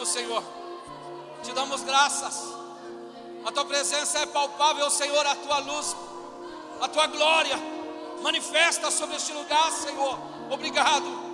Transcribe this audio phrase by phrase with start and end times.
[0.00, 0.42] estamos, Senhor.
[1.42, 2.54] Te damos graças.
[3.44, 5.96] A tua presença é palpável, Senhor, a tua luz,
[6.80, 7.56] a tua glória
[8.22, 10.18] manifesta sobre este lugar, Senhor.
[10.50, 11.30] Obrigado.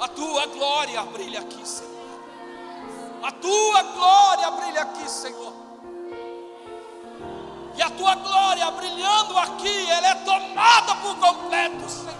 [0.00, 1.94] A tua glória brilha aqui, Senhor.
[3.22, 5.52] A tua glória brilha aqui, Senhor.
[7.76, 12.13] E a tua glória brilhando aqui, ela é tomada por completo, Senhor.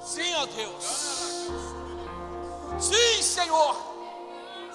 [0.00, 0.84] Sim, ó Deus.
[2.78, 3.76] Sim, Senhor.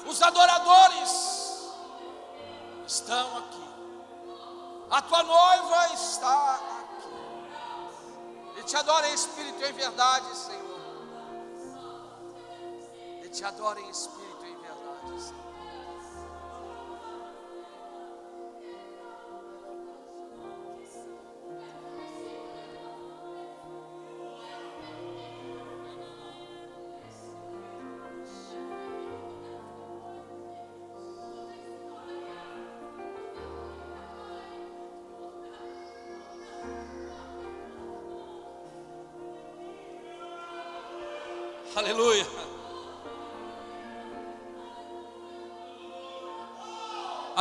[0.05, 1.71] Os adoradores
[2.87, 3.69] estão aqui.
[4.89, 6.78] A tua noiva está.
[8.69, 10.79] Te adora em espírito e em verdade, Senhor.
[13.23, 15.48] E te adora em espírito e em verdade, Senhor.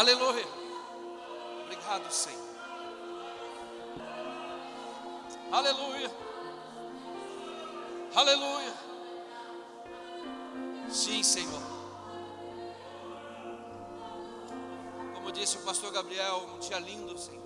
[0.09, 0.47] Aleluia.
[1.65, 2.49] Obrigado, Senhor.
[5.53, 6.11] Aleluia.
[8.15, 8.75] Aleluia.
[10.89, 11.61] Sim, Senhor.
[15.15, 17.45] Como disse o pastor Gabriel, um dia lindo, Senhor.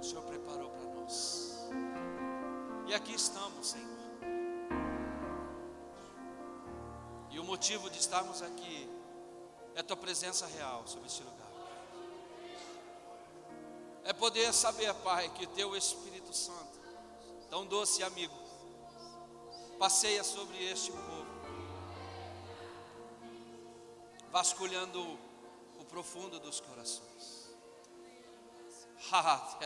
[0.00, 1.68] O Senhor preparou para nós.
[2.88, 3.94] E aqui estamos, Senhor.
[7.30, 9.03] E o motivo de estarmos aqui
[9.74, 11.44] é a tua presença real sobre este lugar.
[14.04, 16.78] É poder saber, Pai, que teu Espírito Santo,
[17.48, 18.34] tão doce amigo,
[19.78, 21.26] passeia sobre este povo,
[24.30, 25.00] vasculhando
[25.78, 27.44] o profundo dos corações.
[29.12, 29.58] Ah,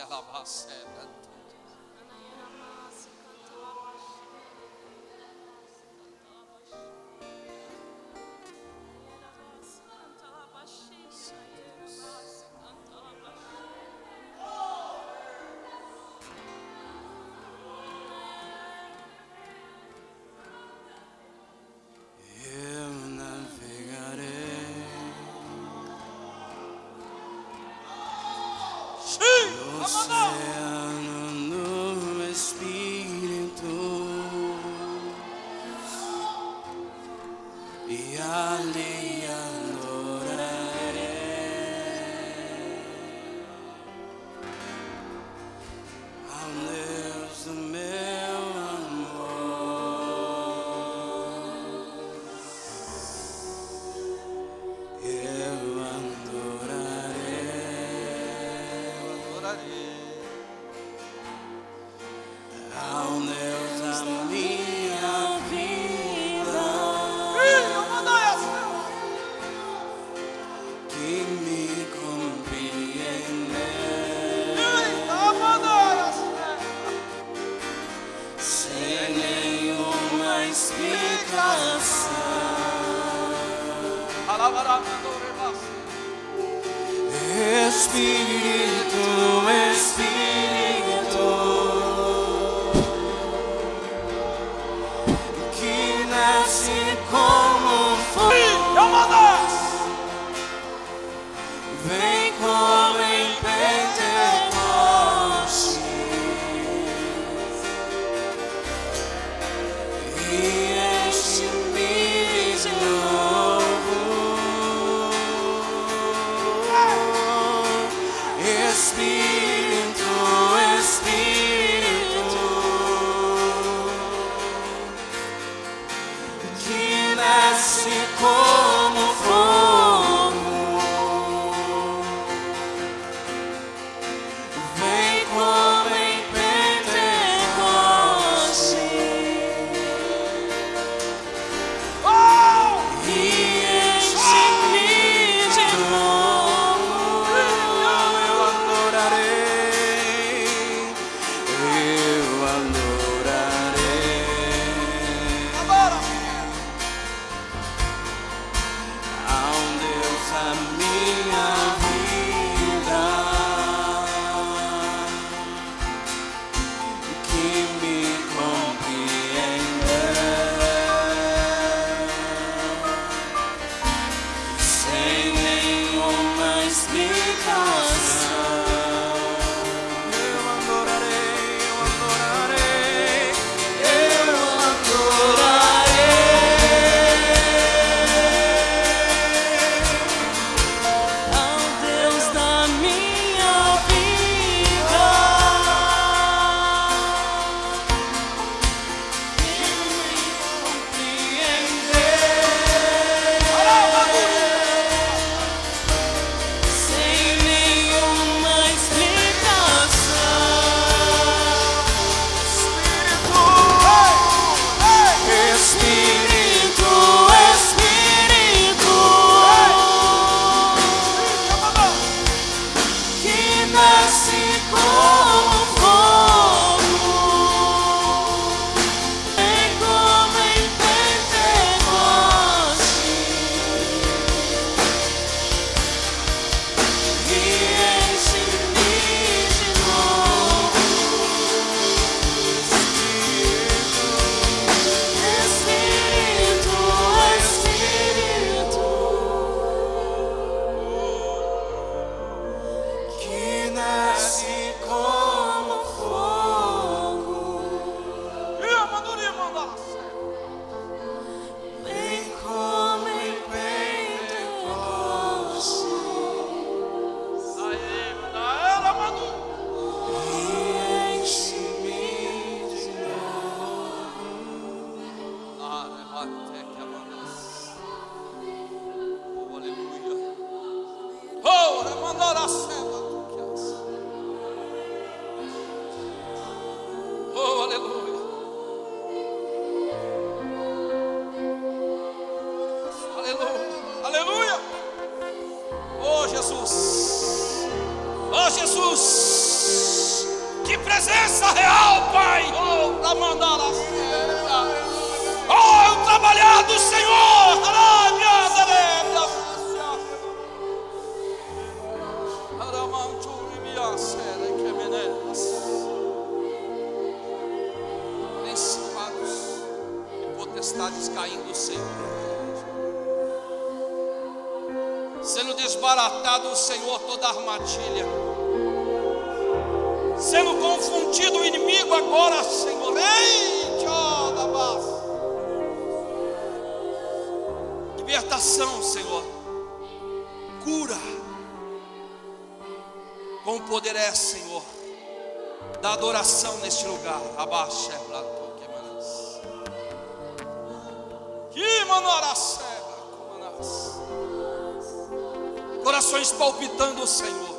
[357.19, 357.55] Senhor.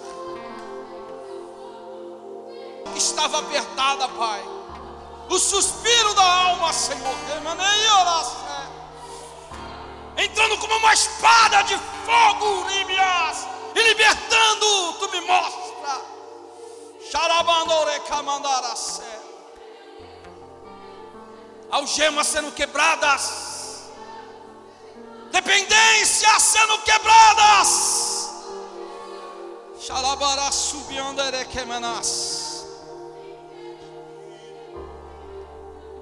[2.96, 4.42] Estava apertada, Pai.
[5.28, 7.14] O suspiro da alma, Senhor.
[10.16, 11.76] Entrando como uma espada de
[12.06, 12.66] fogo.
[13.74, 16.00] E libertando, tu me mostra.
[21.70, 23.88] Algemas sendo quebradas.
[25.30, 28.19] Dependências sendo quebradas.
[29.80, 32.66] Xalabara subianderequemenas.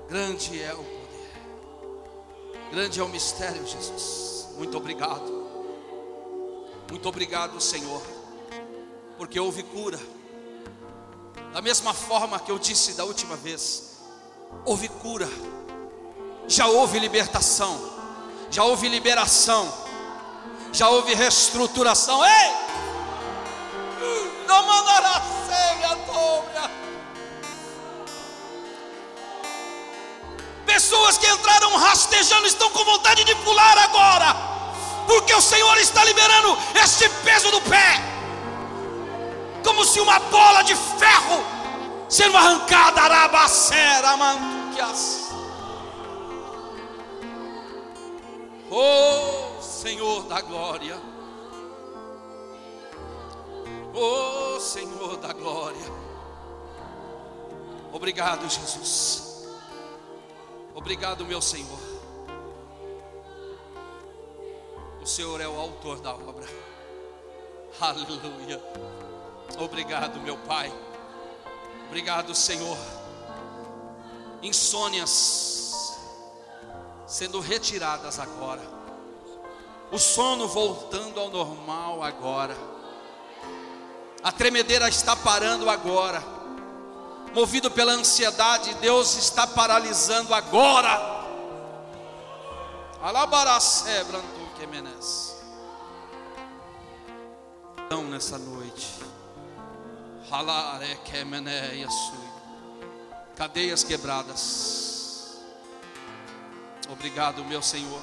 [0.09, 1.31] Grande é o poder.
[2.73, 4.49] Grande é o mistério, Jesus.
[4.57, 5.47] Muito obrigado.
[6.91, 8.03] Muito obrigado, Senhor.
[9.17, 10.01] Porque houve cura.
[11.53, 13.99] Da mesma forma que eu disse da última vez,
[14.65, 15.29] houve cura.
[16.49, 17.79] Já houve libertação.
[18.51, 19.73] Já houve liberação.
[20.73, 22.25] Já houve reestruturação.
[22.25, 22.68] Ei!
[24.49, 26.71] Não mandará ceia dobra.
[30.65, 34.35] Pessoas que entraram rastejando estão com vontade de pular agora,
[35.07, 38.03] porque o Senhor está liberando este peso do pé,
[39.63, 41.45] como se uma bola de ferro
[42.09, 45.29] sendo arrancada, arabacera, mantuquias.
[48.71, 51.18] Oh Senhor da glória.
[53.95, 56.09] Oh Senhor da glória.
[57.93, 59.49] Obrigado, Jesus.
[60.75, 61.79] Obrigado, meu Senhor.
[65.01, 66.47] O Senhor é o autor da obra.
[67.81, 68.63] Aleluia.
[69.59, 70.73] Obrigado, meu Pai.
[71.87, 72.77] Obrigado, Senhor.
[74.43, 75.99] Insônias
[77.07, 78.63] sendo retiradas agora.
[79.91, 82.78] O sono voltando ao normal agora
[84.23, 86.23] a tremedeira está parando agora.
[87.35, 91.19] Movido pela ansiedade, Deus está paralisando agora.
[94.59, 95.37] Quemenes.
[97.87, 98.89] Então, nessa noite.
[103.37, 105.39] Cadeias quebradas.
[106.91, 108.03] Obrigado, meu Senhor.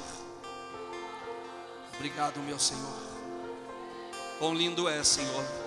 [1.96, 2.96] Obrigado, meu Senhor.
[4.40, 5.65] Quão lindo é, Senhor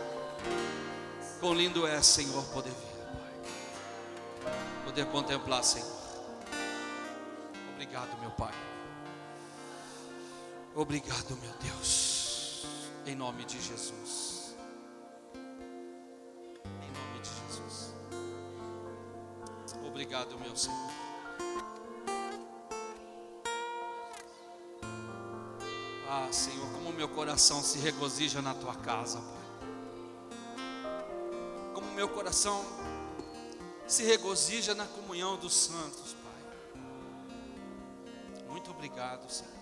[1.41, 3.07] Quão lindo é, Senhor, poder ver,
[4.43, 4.53] Pai.
[4.85, 5.87] Poder contemplar, Senhor.
[7.75, 8.53] Obrigado, meu Pai.
[10.75, 12.67] Obrigado, meu Deus.
[13.07, 14.57] Em nome de Jesus.
[16.65, 17.95] Em nome de Jesus.
[19.87, 20.91] Obrigado, meu Senhor.
[26.11, 29.38] Ah, Senhor, como meu coração se regozija na tua casa, Pai
[31.99, 32.65] meu coração
[33.89, 36.43] se regozija na comunhão dos santos, Pai.
[38.47, 39.53] Muito obrigado, Senhor.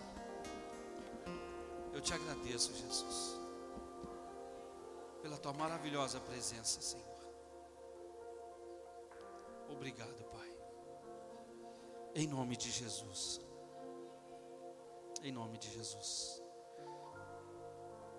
[1.95, 3.41] Eu te agradeço, Jesus,
[5.23, 7.07] pela tua maravilhosa presença, Senhor.
[9.71, 10.53] Obrigado, Pai.
[12.15, 13.41] Em nome de Jesus.
[15.23, 16.43] Em nome de Jesus.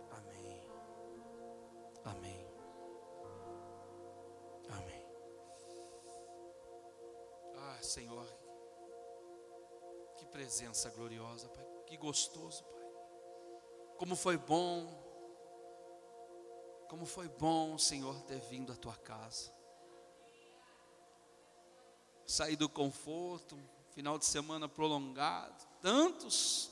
[0.10, 0.68] Amém.
[2.04, 2.37] Amém.
[7.88, 8.26] Senhor.
[10.18, 11.66] Que presença gloriosa, Pai.
[11.86, 12.84] Que gostoso, Pai.
[13.98, 15.08] Como foi bom,
[16.88, 19.52] como foi bom, Senhor, ter vindo à tua casa.
[22.26, 23.58] Sair do conforto,
[23.92, 26.72] final de semana prolongado, tantos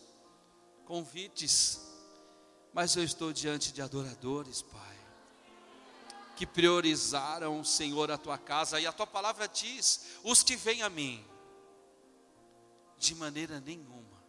[0.86, 1.82] convites,
[2.74, 4.95] mas eu estou diante de adoradores, Pai.
[6.36, 10.90] Que priorizaram, Senhor, a tua casa, e a tua palavra diz: os que vêm a
[10.90, 11.26] mim,
[12.98, 14.24] de maneira nenhuma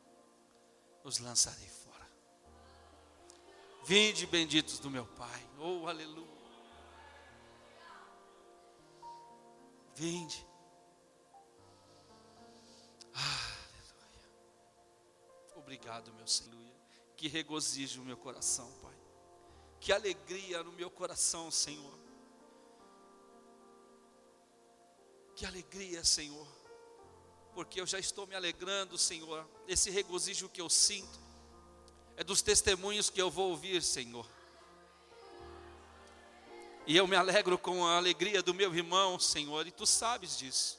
[1.05, 2.09] os lançarei fora.
[3.85, 6.37] Vinde benditos do meu Pai, oh aleluia.
[9.95, 10.47] Vinde.
[13.15, 14.31] Aleluia.
[15.57, 16.77] Obrigado, meu Senhor.
[17.17, 18.96] Que regozijo o meu coração, Pai.
[19.81, 21.95] Que alegria no meu coração, Senhor.
[25.35, 26.47] Que alegria, Senhor.
[27.55, 29.47] Porque eu já estou me alegrando, Senhor.
[29.69, 31.19] Esse regozijo que eu sinto
[32.17, 34.27] é dos testemunhos que eu vou ouvir, Senhor.
[36.87, 40.79] E eu me alegro com a alegria do meu irmão, Senhor, e tu sabes disso.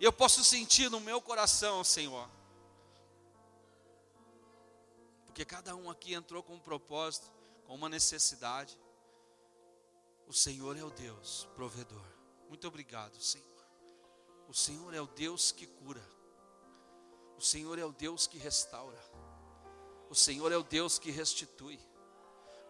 [0.00, 2.28] E eu posso sentir no meu coração, Senhor.
[5.26, 7.30] Porque cada um aqui entrou com um propósito,
[7.66, 8.78] com uma necessidade.
[10.26, 12.06] O Senhor é o Deus provedor.
[12.48, 13.46] Muito obrigado, Senhor.
[14.48, 16.02] O Senhor é o Deus que cura.
[17.36, 18.98] O Senhor é o Deus que restaura.
[20.08, 21.78] O Senhor é o Deus que restitui.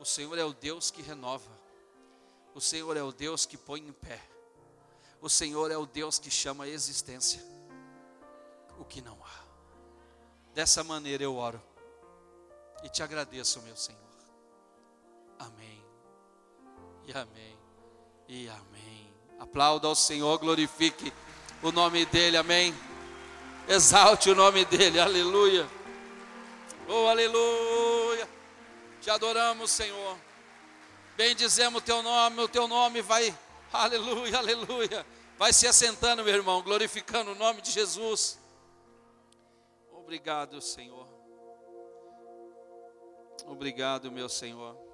[0.01, 1.51] O Senhor é o Deus que renova.
[2.55, 4.21] O Senhor é o Deus que põe em pé.
[5.21, 7.57] O Senhor é o Deus que chama a existência
[8.79, 9.45] o que não há.
[10.55, 11.63] Dessa maneira eu oro
[12.83, 14.06] e te agradeço, meu Senhor.
[15.39, 15.85] Amém.
[17.07, 17.59] E amém.
[18.29, 19.15] E amém.
[19.39, 21.13] Aplauda ao Senhor, glorifique
[21.63, 22.37] o nome dele.
[22.37, 22.75] Amém.
[23.69, 24.99] Exalte o nome dele.
[24.99, 25.69] Aleluia.
[26.89, 28.29] Oh, aleluia.
[29.01, 30.17] Te adoramos, Senhor.
[31.17, 33.35] Bendizemos o teu nome, o teu nome vai,
[33.73, 35.07] aleluia, aleluia,
[35.39, 38.39] vai se assentando, meu irmão, glorificando o nome de Jesus.
[39.91, 41.09] Obrigado, Senhor.
[43.47, 44.86] Obrigado, meu Senhor.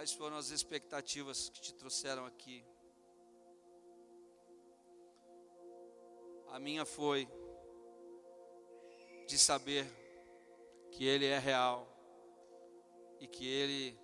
[0.00, 2.64] Quais foram as expectativas que te trouxeram aqui?
[6.48, 7.28] A minha foi
[9.28, 9.86] de saber
[10.90, 11.86] que Ele é real
[13.20, 13.94] e que Ele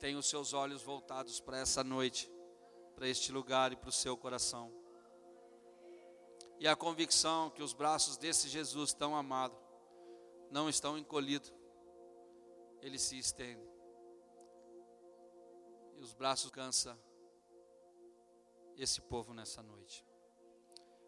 [0.00, 2.32] tem os seus olhos voltados para essa noite,
[2.94, 4.72] para este lugar e para o seu coração.
[6.58, 9.54] E a convicção que os braços desse Jesus tão amado
[10.50, 11.52] não estão encolhidos,
[12.80, 13.71] ele se estende.
[16.02, 16.98] Os braços cansa
[18.76, 20.04] esse povo nessa noite.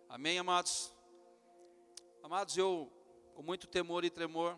[0.09, 0.95] Amém, amados?
[2.23, 2.93] Amados, eu,
[3.35, 4.57] com muito temor e tremor,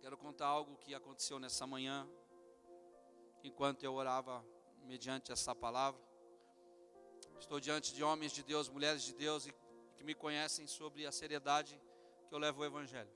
[0.00, 2.08] quero contar algo que aconteceu nessa manhã,
[3.44, 4.42] enquanto eu orava
[4.84, 6.00] mediante essa palavra.
[7.38, 9.54] Estou diante de homens de Deus, mulheres de Deus e
[9.94, 11.78] que me conhecem sobre a seriedade
[12.26, 13.12] que eu levo o Evangelho.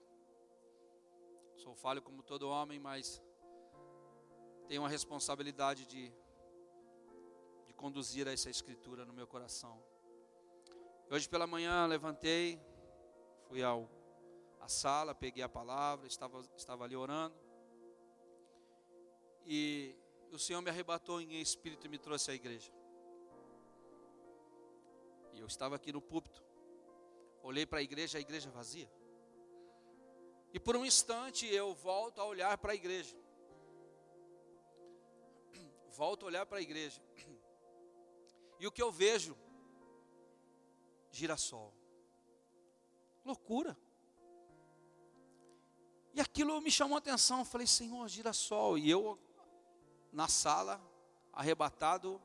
[1.57, 3.23] Sou falho como todo homem, mas
[4.69, 6.13] tenho a responsabilidade de,
[7.67, 9.83] de conduzir essa escritura no meu coração.
[11.11, 12.61] Hoje pela manhã levantei,
[13.49, 13.89] fui ao
[14.63, 17.35] à sala, peguei a palavra, estava, estava ali orando.
[19.45, 19.97] E
[20.31, 22.73] o Senhor me arrebatou em espírito e me trouxe à igreja.
[25.35, 26.43] E eu estava aqui no púlpito.
[27.43, 28.89] Olhei para a igreja, a igreja vazia.
[30.53, 33.17] E por um instante eu volto a olhar para a igreja.
[35.93, 37.01] Volto a olhar para a igreja.
[38.59, 39.37] E o que eu vejo
[41.11, 41.75] girassol.
[43.25, 43.77] Loucura.
[46.15, 47.41] E aquilo me chamou a atenção.
[47.41, 48.79] Eu falei, Senhor, girassol.
[48.79, 49.19] E eu,
[50.13, 50.81] na sala,
[51.33, 52.21] arrebatado,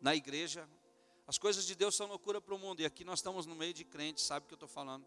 [0.00, 0.68] na igreja.
[1.26, 2.80] As coisas de Deus são loucura para o mundo.
[2.80, 5.06] E aqui nós estamos no meio de crentes, sabe o que eu estou falando.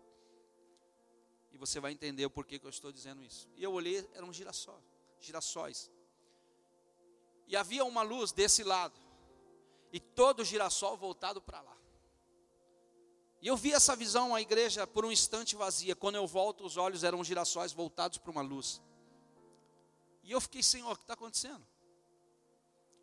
[1.52, 3.50] E você vai entender o porquê que eu estou dizendo isso.
[3.56, 4.84] E eu olhei, eram girassóis.
[5.20, 5.92] girassóis.
[7.48, 9.00] E havia uma luz desse lado.
[9.92, 11.76] E todo o girassol voltado para lá.
[13.42, 15.96] E eu vi essa visão, a igreja por um instante vazia.
[15.96, 18.82] Quando eu volto, os olhos eram girassóis voltados para uma luz.
[20.24, 21.66] E eu fiquei, Senhor, o que está acontecendo?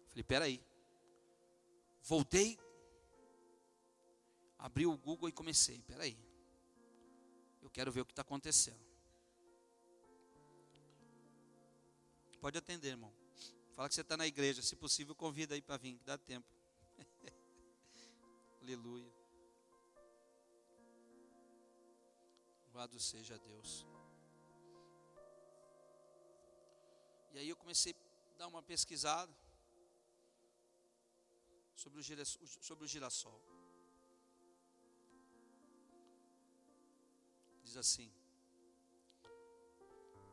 [0.09, 0.61] Falei, peraí.
[2.03, 2.59] Voltei,
[4.59, 6.19] abri o Google e comecei, peraí.
[7.63, 8.85] Eu quero ver o que está acontecendo.
[12.41, 13.22] Pode atender, irmão.
[13.75, 14.63] Fala que você está na igreja.
[14.63, 16.47] Se possível, convida aí para vir, que dá tempo.
[18.61, 19.13] Aleluia.
[22.65, 23.87] Louvado seja Deus.
[27.33, 29.35] E aí eu comecei a dar uma pesquisada
[31.75, 33.41] sobre o, girassol, sobre o girassol.
[37.65, 38.13] Diz assim: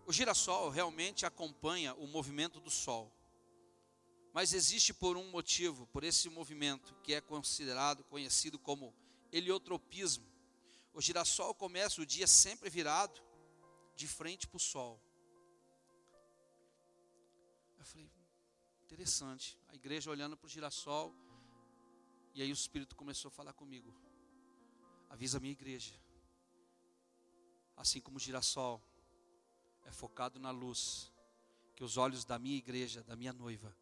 [0.05, 3.18] O girassol realmente acompanha o movimento do sol.
[4.33, 8.93] Mas existe por um motivo, por esse movimento que é considerado, conhecido como
[9.31, 10.25] heliotropismo.
[10.93, 13.21] O girassol começa o dia sempre virado
[13.95, 15.01] de frente para o sol.
[17.77, 18.11] Eu falei,
[18.83, 19.57] interessante.
[19.67, 21.13] A igreja olhando para o girassol.
[22.33, 23.93] E aí o Espírito começou a falar comigo.
[25.09, 25.93] Avisa a minha igreja.
[27.75, 28.81] Assim como o girassol
[29.85, 31.11] é focado na luz,
[31.75, 33.75] que os olhos da minha igreja, da minha noiva,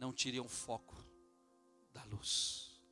[0.00, 0.96] não tirem o foco
[1.92, 2.82] da luz.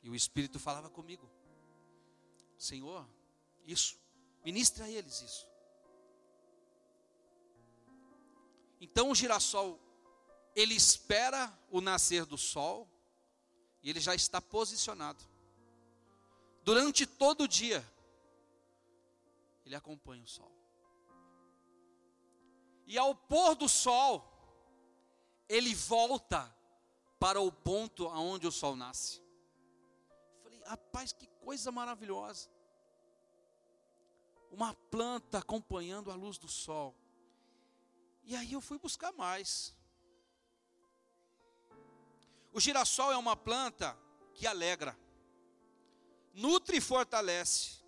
[0.00, 1.28] E o Espírito falava comigo:
[2.56, 3.04] Senhor,
[3.66, 3.98] isso,
[4.44, 5.48] ministre a eles isso.
[8.80, 9.80] Então o girassol,
[10.54, 12.88] ele espera o nascer do sol,
[13.82, 15.24] e ele já está posicionado.
[16.62, 17.84] Durante todo o dia,
[19.66, 20.52] ele acompanha o sol.
[22.86, 24.37] E ao pôr do sol,
[25.48, 26.54] ele volta
[27.18, 29.22] para o ponto aonde o sol nasce.
[30.42, 32.48] Falei, rapaz, que coisa maravilhosa.
[34.50, 36.94] Uma planta acompanhando a luz do sol.
[38.24, 39.74] E aí eu fui buscar mais.
[42.52, 43.96] O girassol é uma planta
[44.34, 44.98] que alegra,
[46.32, 47.78] nutre e fortalece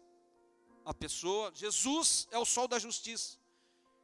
[0.84, 1.52] a pessoa.
[1.54, 3.38] Jesus é o sol da justiça.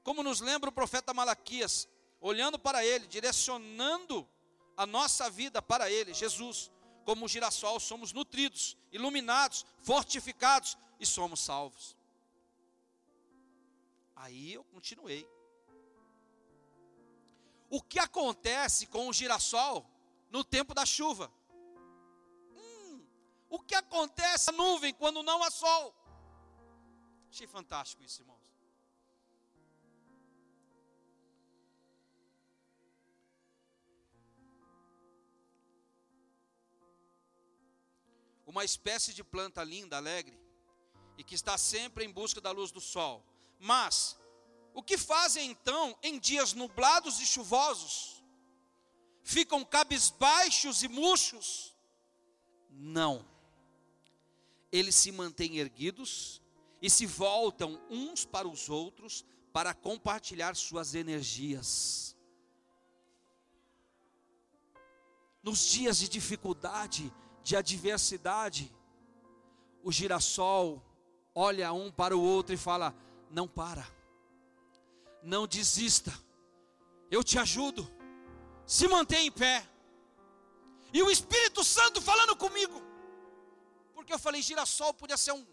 [0.02, 1.88] Como nos lembra o profeta Malaquias,
[2.26, 4.28] olhando para ele, direcionando
[4.76, 6.72] a nossa vida para ele, Jesus,
[7.04, 11.96] como o girassol, somos nutridos, iluminados, fortificados e somos salvos.
[14.16, 15.24] Aí eu continuei.
[17.70, 19.88] O que acontece com o girassol
[20.28, 21.32] no tempo da chuva?
[22.50, 23.06] Hum,
[23.48, 25.94] o que acontece na nuvem quando não há sol?
[27.30, 28.45] Achei fantástico isso, irmãos.
[38.56, 40.40] Uma espécie de planta linda, alegre,
[41.18, 43.22] e que está sempre em busca da luz do sol.
[43.60, 44.16] Mas,
[44.72, 48.24] o que fazem então em dias nublados e chuvosos?
[49.22, 51.76] Ficam cabisbaixos e murchos?
[52.70, 53.28] Não.
[54.72, 56.40] Eles se mantêm erguidos
[56.80, 62.16] e se voltam uns para os outros para compartilhar suas energias.
[65.42, 67.12] Nos dias de dificuldade,
[67.46, 68.74] de adversidade,
[69.80, 70.82] o girassol
[71.32, 72.92] olha um para o outro e fala:
[73.30, 73.86] Não para,
[75.22, 76.12] não desista,
[77.08, 77.88] eu te ajudo,
[78.66, 79.64] se mantém em pé.
[80.92, 82.82] E o Espírito Santo falando comigo,
[83.94, 85.46] porque eu falei: girassol podia ser um,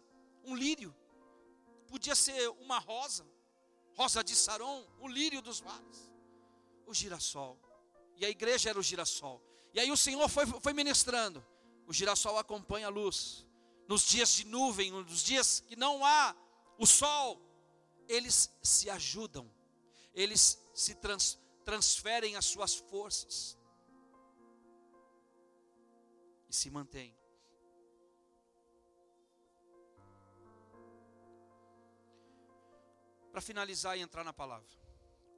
[0.46, 0.96] um lírio,
[1.88, 3.24] podia ser uma rosa,
[3.96, 6.12] rosa de Saron, o lírio dos vales,
[6.88, 7.56] o girassol.
[8.18, 9.40] E a igreja era o girassol.
[9.76, 11.53] E aí o Senhor foi, foi ministrando.
[11.88, 13.46] O girassol acompanha a luz.
[13.88, 16.36] Nos dias de nuvem, nos dias que não há
[16.78, 17.42] o sol,
[18.08, 19.50] eles se ajudam,
[20.14, 23.58] eles se trans, transferem as suas forças
[26.50, 27.16] e se mantêm.
[33.34, 34.70] para finalizar e entrar na palavra.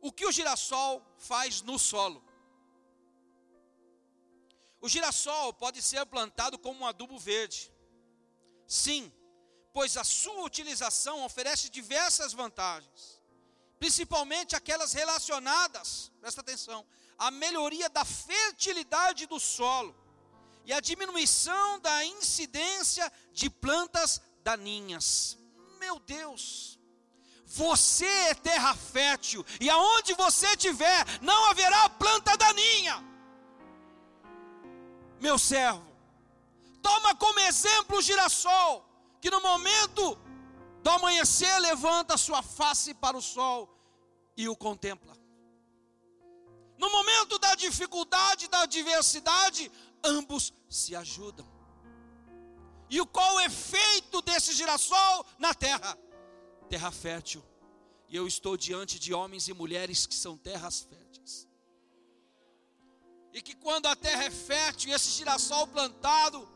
[0.02, 2.22] O que o girassol faz no solo?
[4.82, 7.72] O girassol pode ser plantado como um adubo verde.
[8.68, 9.12] Sim,
[9.74, 13.22] pois a sua utilização oferece diversas vantagens,
[13.80, 16.86] principalmente aquelas relacionadas, presta atenção,
[17.18, 19.96] à melhoria da fertilidade do solo
[20.66, 25.38] e a diminuição da incidência de plantas daninhas.
[25.80, 26.80] Meu Deus!
[27.46, 33.15] Você é terra fértil, e aonde você estiver, não haverá planta daninha.
[35.20, 35.86] Meu servo,
[36.82, 38.86] toma como exemplo o girassol,
[39.22, 40.18] que no momento
[40.84, 43.70] do amanhecer levanta sua face para o sol
[44.38, 45.16] e o contempla.
[46.78, 49.72] No momento da dificuldade, da adversidade,
[50.04, 51.48] ambos se ajudam.
[52.90, 55.98] E qual o efeito desse girassol na terra?
[56.66, 57.44] terra fértil.
[58.08, 61.05] E eu estou diante de homens e mulheres que são terras férteis.
[63.36, 66.48] E que quando a terra é fértil, esse girassol plantado,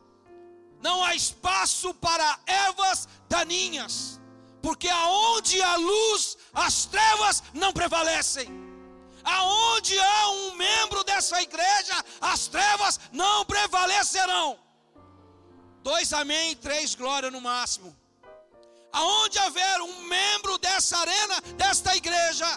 [0.81, 4.17] não há espaço para ervas daninhas,
[4.61, 8.47] porque aonde há luz, as trevas não prevalecem.
[9.25, 14.57] Aonde há um membro dessa igreja, as trevas não prevalecerão.
[15.83, 17.93] Dois amém, três glória no máximo.
[18.93, 22.47] Aonde haver um membro dessa arena, desta igreja,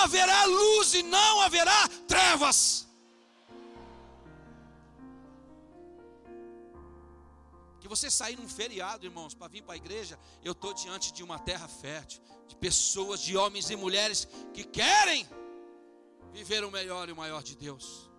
[0.00, 2.88] haverá luz e não haverá trevas.
[7.80, 11.22] Que você sair num feriado, irmãos, para vir para a igreja, eu estou diante de
[11.22, 15.28] uma terra fértil, de pessoas, de homens e mulheres que querem
[16.32, 18.10] viver o melhor e o maior de Deus.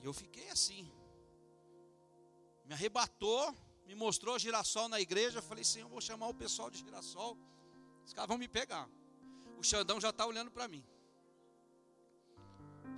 [0.00, 0.90] E eu fiquei assim.
[2.64, 3.54] Me arrebatou,
[3.90, 5.38] me mostrou girassol na igreja.
[5.38, 7.36] Eu falei, Senhor, vou chamar o pessoal de girassol.
[8.06, 8.88] Os caras vão me pegar.
[9.58, 10.84] O Xandão já está olhando para mim.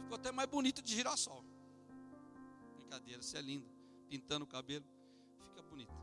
[0.02, 1.42] Ficou até mais bonito de girassol.
[2.76, 3.66] Brincadeira, você é lindo.
[4.11, 4.85] Pintando o cabelo,
[5.46, 5.94] fica bonito.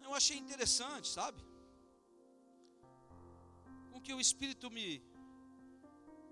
[0.00, 1.40] Eu achei interessante, sabe?
[3.92, 5.00] Com que o Espírito me,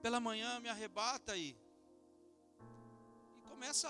[0.02, 1.56] pela manhã, me arrebata e
[3.48, 3.88] começa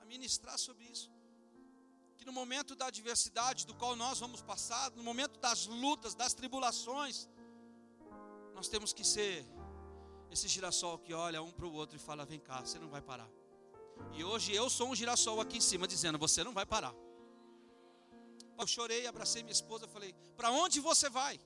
[0.00, 1.15] a ministrar sobre isso.
[2.26, 7.28] No momento da adversidade do qual nós vamos passar, no momento das lutas, das tribulações,
[8.52, 9.46] nós temos que ser
[10.28, 13.00] esse girassol que olha um para o outro e fala: Vem cá, você não vai
[13.00, 13.30] parar.
[14.12, 16.92] E hoje eu sou um girassol aqui em cima dizendo: Você não vai parar.
[18.58, 21.40] Eu chorei, abracei minha esposa, falei: Para onde você vai?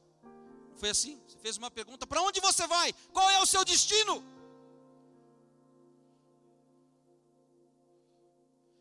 [0.77, 1.23] Foi assim?
[1.29, 2.95] Você fez uma pergunta: Para onde você vai?
[3.12, 4.25] Qual é o seu destino?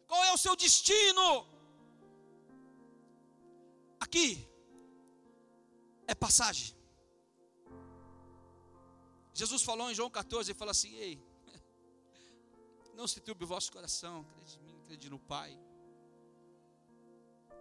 [0.07, 1.58] Qual é o seu destino?
[4.09, 4.43] Aqui
[6.07, 6.75] é passagem.
[9.35, 11.23] Jesus falou em João 14, ele fala assim: Ei,
[12.97, 15.55] não se turbe o vosso coração, crede em mim, crede no Pai.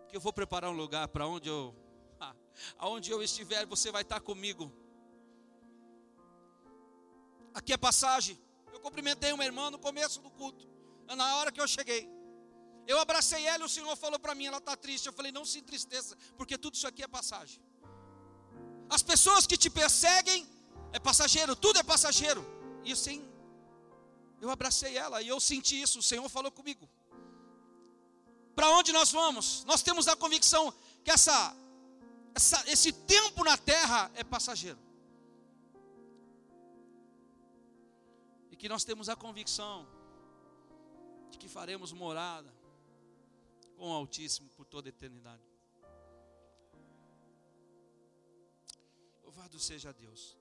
[0.08, 1.76] Que eu vou preparar um lugar para onde eu,
[2.78, 4.72] aonde eu estiver, você vai estar comigo.
[7.52, 8.40] Aqui é passagem.
[8.72, 10.66] Eu cumprimentei uma irmã no começo do culto,
[11.14, 12.17] na hora que eu cheguei.
[12.92, 15.06] Eu abracei ela e o Senhor falou para mim, ela está triste.
[15.06, 17.60] Eu falei, não se entristeça, porque tudo isso aqui é passagem.
[18.88, 20.48] As pessoas que te perseguem
[20.90, 22.42] é passageiro, tudo é passageiro.
[22.82, 23.18] E assim,
[24.40, 26.88] eu abracei ela e eu senti isso, o Senhor falou comigo.
[28.56, 29.64] Para onde nós vamos?
[29.64, 30.72] Nós temos a convicção
[31.04, 31.54] que essa,
[32.34, 34.78] essa, esse tempo na terra é passageiro.
[38.50, 39.86] E que nós temos a convicção
[41.30, 42.57] de que faremos morada
[43.78, 45.42] com o Altíssimo por toda a eternidade.
[49.22, 50.36] Louvado seja Deus.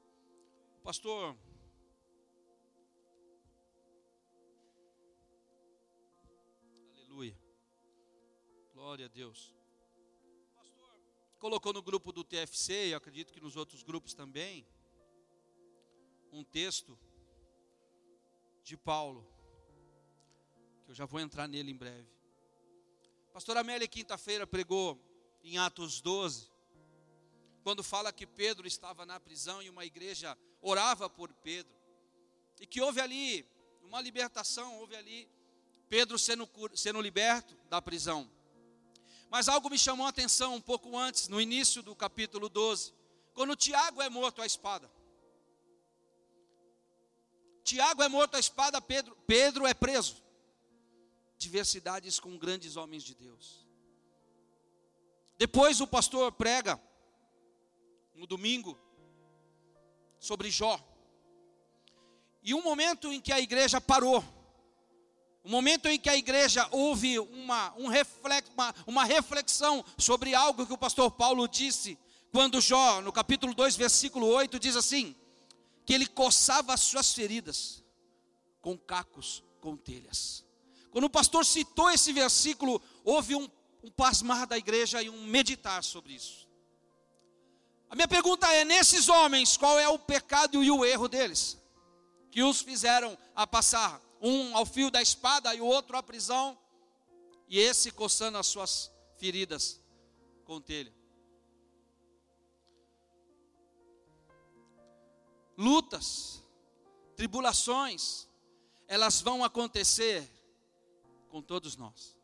[0.84, 1.38] Pastor
[6.96, 7.38] Aleluia.
[8.74, 9.54] Glória a Deus.
[10.56, 11.00] Pastor
[11.38, 14.68] colocou no grupo do TFC, e acredito que nos outros grupos também,
[16.32, 16.98] um texto
[18.64, 19.26] de Paulo,
[20.86, 22.18] que eu já vou entrar nele em breve.
[23.34, 25.00] Pastor Amélia, quinta-feira, pregou
[25.44, 26.50] em Atos 12,
[27.64, 31.74] quando fala que Pedro estava na prisão e uma igreja orava por Pedro,
[32.60, 33.48] e que houve ali
[33.84, 35.30] uma libertação, houve ali
[35.88, 38.30] Pedro sendo, sendo liberto da prisão.
[39.30, 42.94] Mas algo me chamou a atenção um pouco antes, no início do capítulo 12,
[43.34, 44.92] quando Tiago é morto à espada.
[47.64, 50.27] Tiago é morto à espada, Pedro, Pedro é preso
[51.38, 53.66] diversidades com grandes homens de Deus.
[55.38, 56.82] Depois o pastor prega
[58.16, 58.78] no domingo
[60.20, 60.80] sobre Jó.
[62.42, 64.24] E um momento em que a igreja parou,
[65.44, 67.88] um momento em que a igreja houve uma, um
[68.54, 71.98] uma, uma reflexão sobre algo que o pastor Paulo disse,
[72.32, 75.16] quando Jó, no capítulo 2, versículo 8, diz assim:
[75.88, 77.82] que ele coçava as suas feridas
[78.62, 80.44] com cacos, com telhas.
[80.98, 83.48] Quando o pastor citou esse versículo, houve um,
[83.84, 86.50] um pasmar da igreja e um meditar sobre isso.
[87.88, 91.56] A minha pergunta é: nesses homens, qual é o pecado e o erro deles?
[92.32, 96.58] Que os fizeram a passar, um ao fio da espada e o outro à prisão,
[97.48, 99.80] e esse coçando as suas feridas
[100.46, 100.92] com telha.
[105.56, 106.42] Lutas,
[107.16, 108.28] tribulações,
[108.88, 110.28] elas vão acontecer
[111.28, 112.18] com todos nós.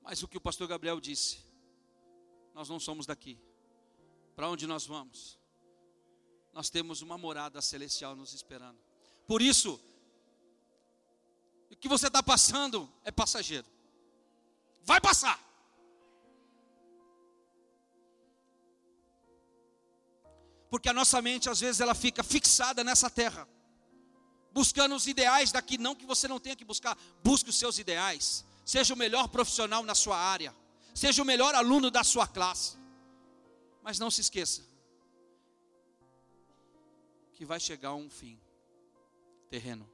[0.00, 1.38] Mas o que o pastor Gabriel disse,
[2.54, 3.38] nós não somos daqui.
[4.34, 5.38] Para onde nós vamos?
[6.52, 8.78] Nós temos uma morada celestial nos esperando.
[9.26, 9.80] Por isso,
[11.70, 13.66] o que você está passando é passageiro.
[14.82, 15.38] Vai passar.
[20.70, 23.48] Porque a nossa mente, às vezes, ela fica fixada nessa terra.
[24.58, 28.44] Buscando os ideais daqui, não que você não tenha que buscar, busque os seus ideais.
[28.64, 30.52] Seja o melhor profissional na sua área,
[30.92, 32.76] seja o melhor aluno da sua classe.
[33.84, 34.62] Mas não se esqueça
[37.34, 38.36] que vai chegar um fim
[39.48, 39.88] terreno.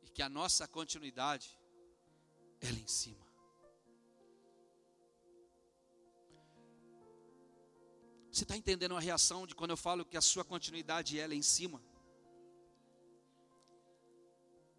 [0.00, 1.54] E que a nossa continuidade
[2.62, 3.29] é lá em cima.
[8.30, 11.34] Você está entendendo a reação de quando eu falo que a sua continuidade é lá
[11.34, 11.82] em cima?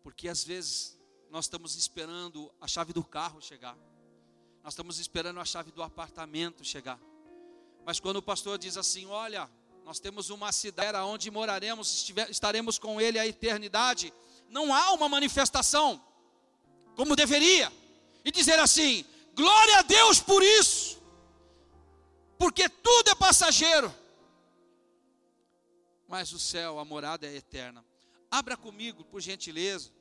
[0.04, 0.98] Porque às vezes
[1.30, 3.78] nós estamos esperando a chave do carro chegar,
[4.64, 7.00] nós estamos esperando a chave do apartamento chegar.
[7.86, 9.50] Mas quando o pastor diz assim: Olha,
[9.84, 14.14] nós temos uma cidade onde moraremos, estaremos com Ele a eternidade,
[14.48, 16.02] não há uma manifestação
[16.96, 17.72] como deveria,
[18.24, 20.81] e dizer assim: glória a Deus por isso,
[22.42, 23.94] porque tudo é passageiro,
[26.08, 27.86] mas o céu, a morada é eterna.
[28.32, 29.94] Abra comigo, por gentileza,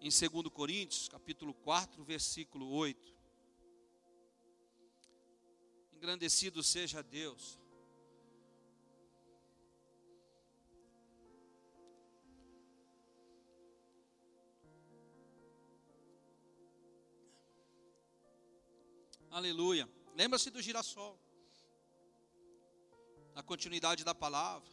[0.00, 3.12] em 2 Coríntios, capítulo 4, versículo 8.
[5.92, 7.58] Engrandecido seja Deus.
[19.32, 19.95] Aleluia.
[20.16, 21.20] Lembra-se do girassol.
[23.34, 24.72] Na continuidade da palavra.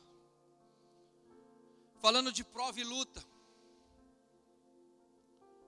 [1.99, 3.21] Falando de prova e luta.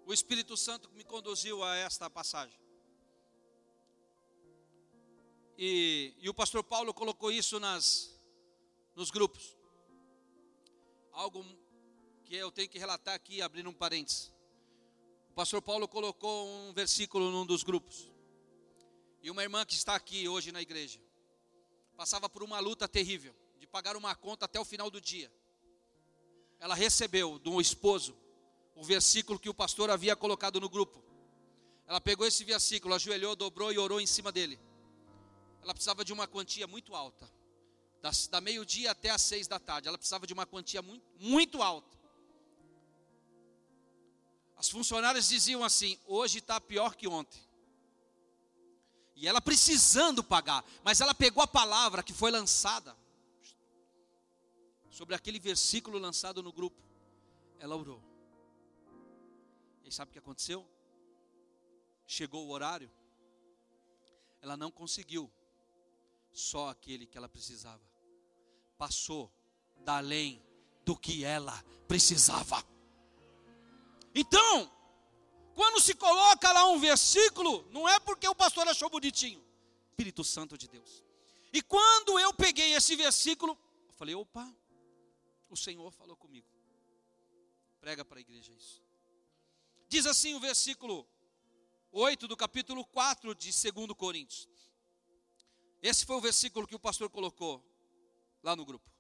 [0.06, 2.58] O Espírito Santo me conduziu a esta passagem.
[5.58, 8.18] E, e o pastor Paulo colocou isso nas,
[8.96, 9.58] nos grupos.
[11.12, 11.44] Algo
[12.24, 14.34] que eu tenho que relatar aqui, abrindo um parênteses.
[15.32, 18.15] O pastor Paulo colocou um versículo num dos grupos.
[19.26, 21.00] E uma irmã que está aqui hoje na igreja
[21.98, 25.34] passava por uma luta terrível de pagar uma conta até o final do dia.
[26.60, 28.16] Ela recebeu do esposo
[28.76, 31.04] o versículo que o pastor havia colocado no grupo.
[31.88, 34.60] Ela pegou esse versículo, ajoelhou, dobrou e orou em cima dele.
[35.64, 37.28] Ela precisava de uma quantia muito alta.
[38.04, 39.88] Da, da meio-dia até às seis da tarde.
[39.88, 41.98] Ela precisava de uma quantia muito, muito alta.
[44.56, 47.45] As funcionárias diziam assim: hoje está pior que ontem.
[49.16, 52.96] E ela precisando pagar, mas ela pegou a palavra que foi lançada
[54.90, 56.84] sobre aquele versículo lançado no grupo.
[57.60, 58.02] Ela orou.
[59.84, 60.68] E sabe o que aconteceu?
[62.06, 62.92] Chegou o horário,
[64.42, 65.32] ela não conseguiu
[66.32, 67.82] só aquele que ela precisava.
[68.78, 69.32] Passou
[69.84, 70.42] da além
[70.84, 72.64] do que ela precisava.
[74.14, 74.72] Então,
[75.56, 79.42] quando se coloca lá um versículo, não é porque o pastor achou bonitinho.
[79.88, 81.02] Espírito Santo de Deus.
[81.54, 84.54] E quando eu peguei esse versículo, eu falei: opa,
[85.50, 86.46] o Senhor falou comigo.
[87.80, 88.84] Prega para a igreja isso.
[89.88, 91.08] Diz assim o versículo
[91.94, 94.50] 8 do capítulo 4 de 2 Coríntios.
[95.82, 97.64] Esse foi o versículo que o pastor colocou
[98.44, 98.92] lá no grupo.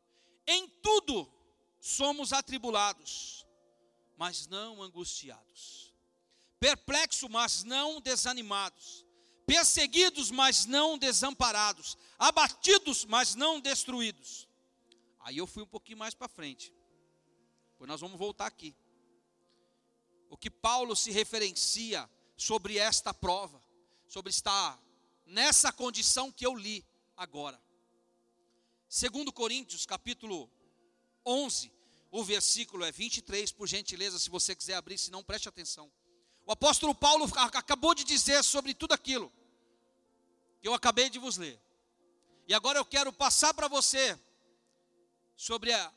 [0.47, 1.29] Em tudo
[1.81, 3.45] somos atribulados,
[4.15, 5.84] mas não angustiados
[6.65, 9.05] perplexos, mas não desanimados,
[9.45, 14.47] perseguidos, mas não desamparados, abatidos, mas não destruídos.
[15.19, 16.73] Aí eu fui um pouquinho mais para frente,
[17.77, 18.75] pois nós vamos voltar aqui.
[20.27, 23.63] O que Paulo se referencia sobre esta prova,
[24.07, 24.81] sobre estar
[25.23, 26.83] nessa condição que eu li
[27.15, 27.61] agora.
[28.89, 30.49] Segundo Coríntios, capítulo
[31.23, 31.71] 11,
[32.09, 35.91] o versículo é 23, por gentileza, se você quiser abrir, se não preste atenção.
[36.45, 39.31] O apóstolo Paulo acabou de dizer sobre tudo aquilo
[40.61, 41.59] que eu acabei de vos ler.
[42.47, 44.17] E agora eu quero passar para você
[45.35, 45.93] sobre a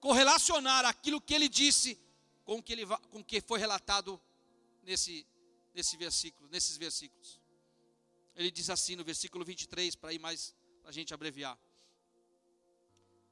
[0.00, 1.98] correlacionar aquilo que ele disse
[2.44, 4.20] com o que, ele, com que foi relatado
[4.82, 5.26] nesse,
[5.74, 7.40] nesse versículo, nesses versículos.
[8.34, 11.58] Ele diz assim no versículo 23, para ir mais, para a gente abreviar.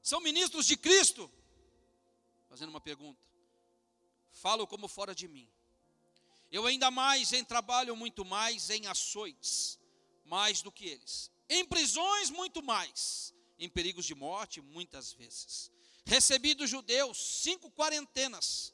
[0.01, 1.31] São ministros de Cristo?
[2.47, 3.21] Fazendo uma pergunta.
[4.31, 5.49] Falo como fora de mim.
[6.53, 9.79] Eu ainda mais em trabalho, muito mais em açoites,
[10.23, 11.31] mais do que eles.
[11.49, 13.33] Em prisões, muito mais.
[13.57, 15.71] Em perigos de morte, muitas vezes.
[16.05, 18.71] Recebi dos judeus cinco quarentenas,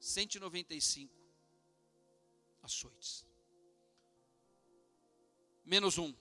[0.00, 1.14] 195
[2.64, 3.24] açoites.
[5.64, 6.12] Menos um.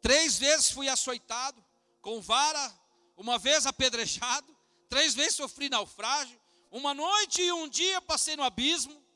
[0.00, 1.60] Três vezes fui açoitado,
[2.00, 2.72] com vara,
[3.16, 4.56] uma vez apedrejado,
[4.88, 6.40] três vezes sofri naufrágio,
[6.70, 9.09] uma noite e um dia passei no abismo,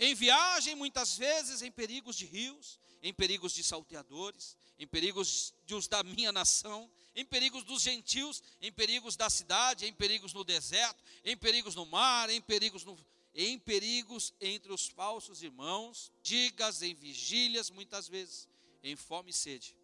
[0.00, 5.74] em viagem, muitas vezes, em perigos de rios, em perigos de salteadores, em perigos de
[5.74, 10.42] os da minha nação, em perigos dos gentios, em perigos da cidade, em perigos no
[10.42, 12.98] deserto, em perigos no mar, em perigos no,
[13.34, 18.48] em perigos entre os falsos irmãos, digas em vigílias muitas vezes,
[18.82, 19.76] em fome e sede,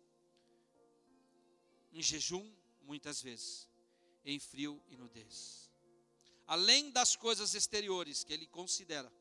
[1.93, 2.51] em jejum
[2.83, 3.69] muitas vezes,
[4.25, 5.71] em frio e nudez.
[6.47, 9.13] Além das coisas exteriores que ele considera,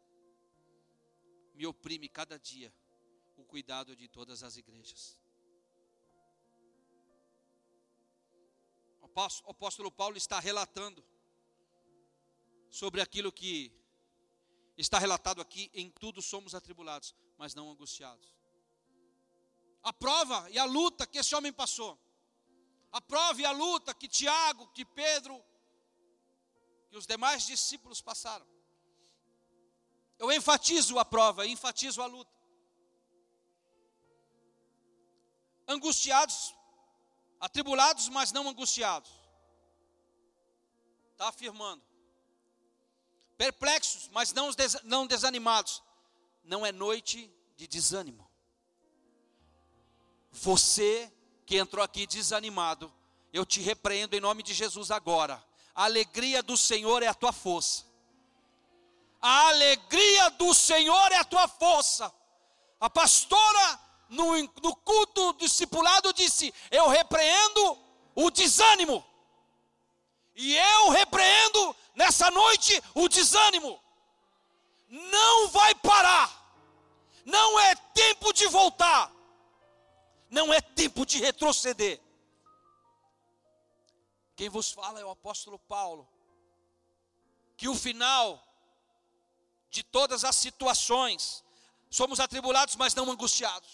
[1.56, 2.74] me oprime cada dia
[3.38, 5.18] o cuidado de todas as igrejas.
[9.02, 11.04] O apóstolo Paulo está relatando
[12.70, 13.72] sobre aquilo que
[14.78, 18.36] está relatado aqui: em tudo somos atribulados, mas não angustiados.
[19.82, 21.98] A prova e a luta que esse homem passou,
[22.92, 25.42] a prova e a luta que Tiago, que Pedro,
[26.90, 28.55] que os demais discípulos passaram.
[30.18, 32.32] Eu enfatizo a prova, enfatizo a luta.
[35.68, 36.54] Angustiados,
[37.40, 39.12] atribulados, mas não angustiados.
[41.12, 41.84] Está afirmando.
[43.38, 44.50] Perplexos, mas não,
[44.84, 45.84] não desanimados.
[46.44, 48.30] Não é noite de desânimo.
[50.32, 51.12] Você
[51.46, 52.94] que entrou aqui desanimado,
[53.32, 55.44] eu te repreendo em nome de Jesus agora.
[55.74, 57.86] A alegria do Senhor é a tua força.
[59.28, 62.14] A alegria do Senhor é a tua força.
[62.80, 67.76] A pastora, no, no culto discipulado, disse: Eu repreendo
[68.14, 69.04] o desânimo.
[70.36, 73.82] E eu repreendo nessa noite o desânimo.
[74.90, 76.30] Não vai parar.
[77.26, 79.12] Não é tempo de voltar.
[80.30, 82.00] Não é tempo de retroceder.
[84.36, 86.08] Quem vos fala é o apóstolo Paulo.
[87.58, 88.45] Que o final
[89.76, 91.44] de todas as situações.
[91.90, 93.74] Somos atribulados, mas não angustiados.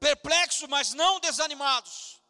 [0.00, 2.20] Perplexos, mas não desanimados.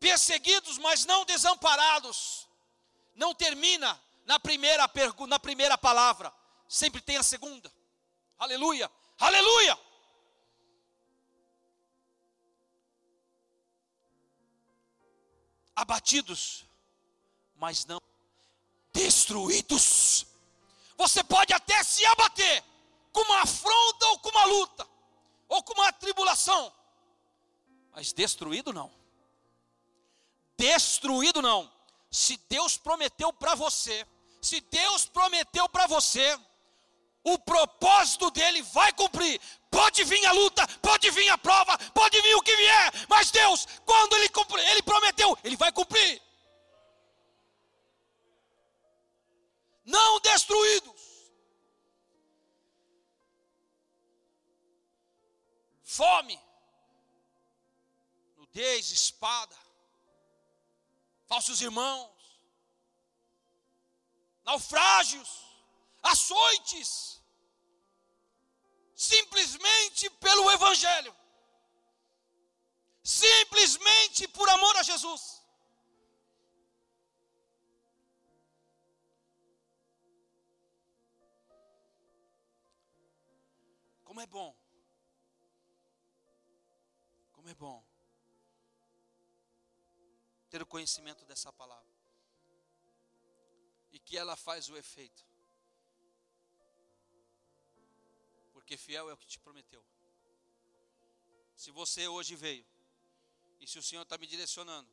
[0.00, 2.48] Perseguidos, mas não desamparados.
[3.14, 6.34] Não termina na primeira pergunta, na primeira palavra.
[6.68, 7.72] Sempre tem a segunda.
[8.36, 8.90] Aleluia.
[9.18, 9.78] Aleluia.
[15.76, 16.64] Abatidos,
[17.54, 18.05] mas não
[18.96, 20.26] destruídos.
[20.96, 22.64] Você pode até se abater
[23.12, 24.88] com uma afronta ou com uma luta,
[25.48, 26.72] ou com uma tribulação,
[27.92, 28.90] mas destruído não.
[30.56, 31.70] Destruído não.
[32.10, 34.06] Se Deus prometeu para você,
[34.40, 36.38] se Deus prometeu para você,
[37.22, 39.40] o propósito dele vai cumprir.
[39.70, 43.66] Pode vir a luta, pode vir a prova, pode vir o que vier, mas Deus,
[43.84, 44.30] quando ele,
[44.70, 46.22] ele prometeu, ele vai cumprir.
[49.86, 51.00] Não destruídos.
[55.84, 56.38] Fome,
[58.36, 59.56] nudez, espada,
[61.26, 62.12] falsos irmãos,
[64.44, 65.30] naufrágios,
[66.02, 67.22] açoites,
[68.94, 71.16] simplesmente pelo Evangelho,
[73.02, 75.35] simplesmente por amor a Jesus.
[84.16, 84.56] Como é bom.
[87.32, 87.84] Como é bom
[90.48, 91.94] ter o conhecimento dessa palavra.
[93.92, 95.22] E que ela faz o efeito.
[98.54, 99.84] Porque fiel é o que te prometeu.
[101.54, 102.66] Se você hoje veio,
[103.60, 104.90] e se o Senhor está me direcionando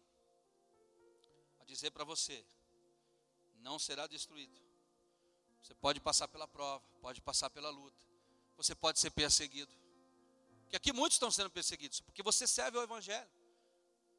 [1.61, 2.45] a dizer para você,
[3.61, 4.59] não será destruído.
[5.61, 8.12] Você pode passar pela prova, pode passar pela luta,
[8.65, 9.71] você pode ser perseguido.
[10.69, 13.29] Que aqui muitos estão sendo perseguidos, porque você serve ao Evangelho.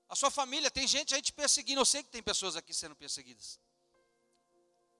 [0.08, 1.80] A sua família, tem gente aí te perseguindo.
[1.80, 3.58] Eu sei que tem pessoas aqui sendo perseguidas.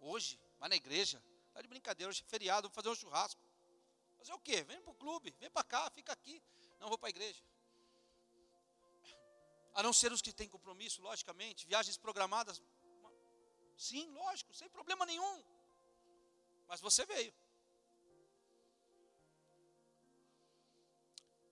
[0.01, 3.41] Hoje, vai na igreja, está de brincadeira, hoje é feriado, vou fazer um churrasco.
[4.19, 4.63] Fazer o quê?
[4.63, 6.43] Vem para o clube, vem para cá, fica aqui.
[6.81, 7.43] Não vou para a igreja.
[9.75, 12.63] A não ser os que têm compromisso, logicamente, viagens programadas.
[13.77, 15.45] Sim, lógico, sem problema nenhum.
[16.67, 17.35] Mas você veio.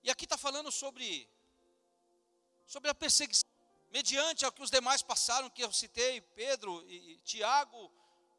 [0.03, 1.29] E aqui está falando sobre,
[2.67, 3.49] sobre a perseguição,
[3.91, 7.93] mediante ao que os demais passaram, que eu citei, Pedro, e, e Tiago,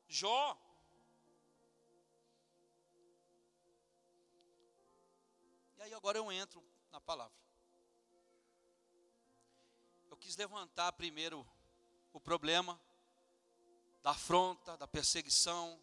[0.08, 0.58] Jó.
[5.78, 6.62] E aí agora eu entro
[6.92, 7.38] na palavra.
[10.10, 11.48] Eu quis levantar primeiro
[12.12, 12.80] o problema
[14.02, 15.82] da afronta, da perseguição,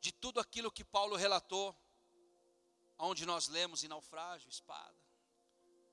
[0.00, 1.76] de tudo aquilo que Paulo relatou
[2.98, 4.94] onde nós lemos em naufrágio, espada,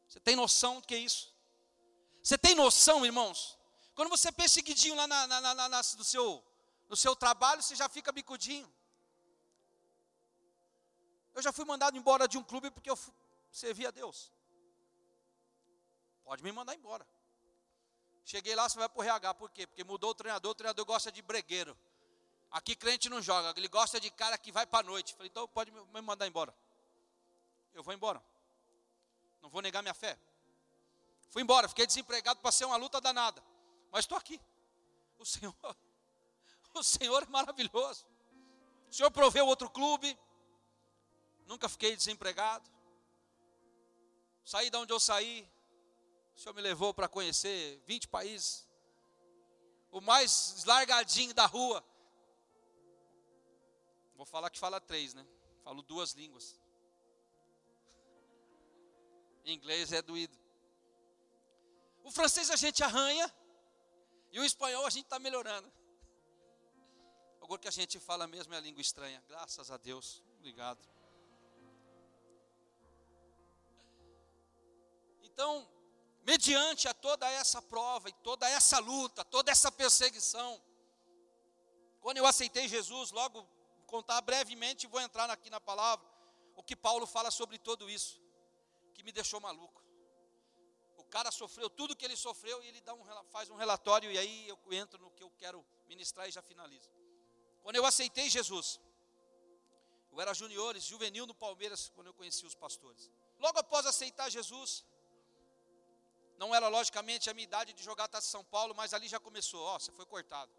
[0.08, 1.34] Você tem noção do que é isso?
[2.24, 3.58] Você tem noção, irmãos?
[3.95, 6.43] Quando você é perseguidinho lá na, na, na, na, no, seu,
[6.88, 8.72] no seu trabalho, você já fica bicudinho.
[11.34, 12.97] Eu já fui mandado embora de um clube porque eu
[13.51, 14.32] servi a Deus.
[16.24, 17.06] Pode me mandar embora.
[18.24, 19.68] Cheguei lá, você vai para o RH, por quê?
[19.68, 21.78] Porque mudou o treinador, o treinador gosta de bregueiro.
[22.49, 25.14] Aqui crente não joga, ele gosta de cara que vai para a noite.
[25.14, 26.56] Falei, então pode me mandar embora.
[27.74, 28.24] Eu vou embora.
[29.41, 30.17] Não vou negar minha fé.
[31.30, 33.43] Fui embora, fiquei desempregado, passei uma luta danada.
[33.91, 34.39] Mas estou aqui.
[35.17, 35.55] O Senhor,
[36.74, 38.05] o Senhor é maravilhoso.
[38.89, 40.17] O Senhor proveu outro clube.
[41.47, 42.69] Nunca fiquei desempregado.
[44.45, 45.49] Saí de onde eu saí.
[46.36, 48.67] O Senhor me levou para conhecer 20 países.
[49.91, 51.84] O mais largadinho da rua.
[54.15, 55.26] Vou falar que fala três, né?
[55.63, 56.59] Falo duas línguas.
[59.46, 60.38] Em inglês é doído.
[62.04, 63.32] O francês a gente arranha.
[64.32, 65.72] E o espanhol a gente está melhorando.
[67.41, 69.24] Agora que a gente fala mesmo é a língua estranha.
[69.28, 70.24] Graças a Deus.
[70.39, 70.80] Obrigado.
[75.22, 75.68] Então,
[76.24, 80.62] mediante a toda essa prova e toda essa luta, toda essa perseguição,
[82.00, 83.48] quando eu aceitei Jesus, logo
[83.88, 86.06] contar brevemente, vou entrar aqui na palavra,
[86.56, 88.22] o que Paulo fala sobre tudo isso,
[88.94, 89.82] que me deixou maluco.
[90.98, 94.18] O cara sofreu tudo que ele sofreu e ele dá um, faz um relatório e
[94.18, 96.89] aí eu entro no que eu quero ministrar e já finalizo.
[97.62, 98.80] Quando eu aceitei Jesus,
[100.12, 103.10] eu era juniores, juvenil no Palmeiras, quando eu conheci os pastores.
[103.39, 104.86] Logo após aceitar Jesus,
[106.38, 109.64] não era logicamente a minha idade de jogar Taça São Paulo, mas ali já começou,
[109.64, 110.52] ó, você foi cortado.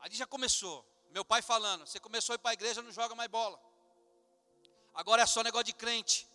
[0.00, 0.84] Ali já começou.
[1.10, 3.62] Meu pai falando, você começou a ir para a igreja, não joga mais bola.
[4.94, 6.28] Agora é só negócio de crente.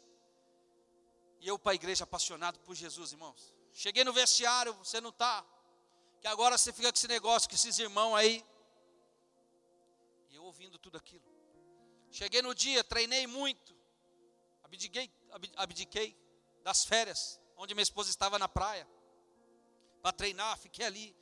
[1.39, 3.53] E eu para a igreja apaixonado por Jesus, irmãos.
[3.73, 5.45] Cheguei no vestiário, você não está.
[6.19, 8.43] Que agora você fica com esse negócio, com esses irmãos aí.
[10.29, 11.23] E eu ouvindo tudo aquilo.
[12.11, 13.75] Cheguei no dia, treinei muito.
[14.63, 15.11] Abdiquei,
[15.55, 16.17] abdiquei
[16.63, 18.87] das férias onde minha esposa estava na praia,
[20.01, 21.15] para treinar, fiquei ali.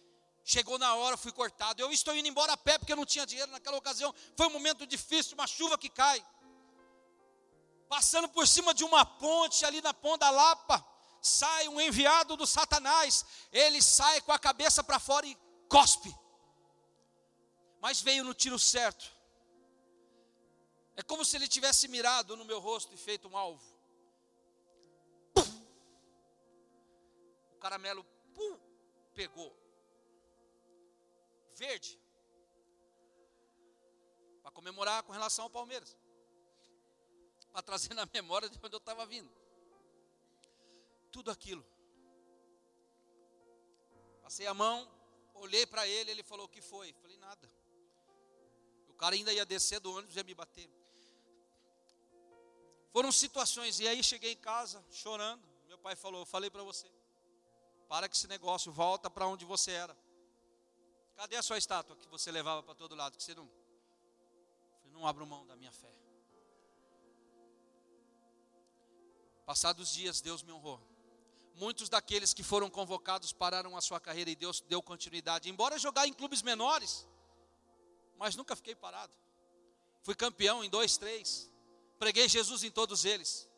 [0.44, 1.82] Chegou na hora, fui cortado.
[1.82, 4.14] Eu estou indo embora a pé porque eu não tinha dinheiro naquela ocasião.
[4.38, 6.24] Foi um momento difícil, uma chuva que cai.
[7.96, 10.86] Passando por cima de uma ponte ali na Ponta Lapa,
[11.22, 13.24] sai um enviado do Satanás.
[13.54, 15.34] Ele sai com a cabeça para fora e
[15.70, 16.14] cospe.
[17.80, 19.10] Mas veio no tiro certo.
[20.98, 23.64] É como se ele tivesse mirado no meu rosto e feito um alvo.
[27.62, 28.60] caramelo pum,
[29.14, 29.56] pegou.
[31.54, 31.98] Verde.
[34.44, 35.98] Para comemorar com relação ao Palmeiras.
[37.56, 39.32] Para trazer na memória de onde eu estava vindo.
[41.10, 41.66] Tudo aquilo.
[44.22, 44.86] Passei a mão,
[45.36, 46.92] olhei para ele, ele falou: O que foi?
[47.02, 47.50] Falei: Nada.
[48.90, 50.70] O cara ainda ia descer do ônibus e ia me bater.
[52.92, 55.42] Foram situações, e aí cheguei em casa chorando.
[55.66, 56.92] Meu pai falou: Eu falei para você.
[57.88, 59.98] Para que esse negócio volta para onde você era.
[61.16, 63.16] Cadê a sua estátua que você levava para todo lado?
[63.16, 63.50] Que você não.
[64.84, 65.96] Eu não abro mão da minha fé.
[69.46, 70.82] Passados dias, Deus me honrou.
[71.56, 75.50] Muitos daqueles que foram convocados pararam a sua carreira e Deus deu continuidade.
[75.50, 77.08] Embora jogar em clubes menores,
[78.18, 79.14] mas nunca fiquei parado.
[80.02, 81.50] Fui campeão em dois, três.
[81.98, 83.50] Preguei Jesus em todos eles.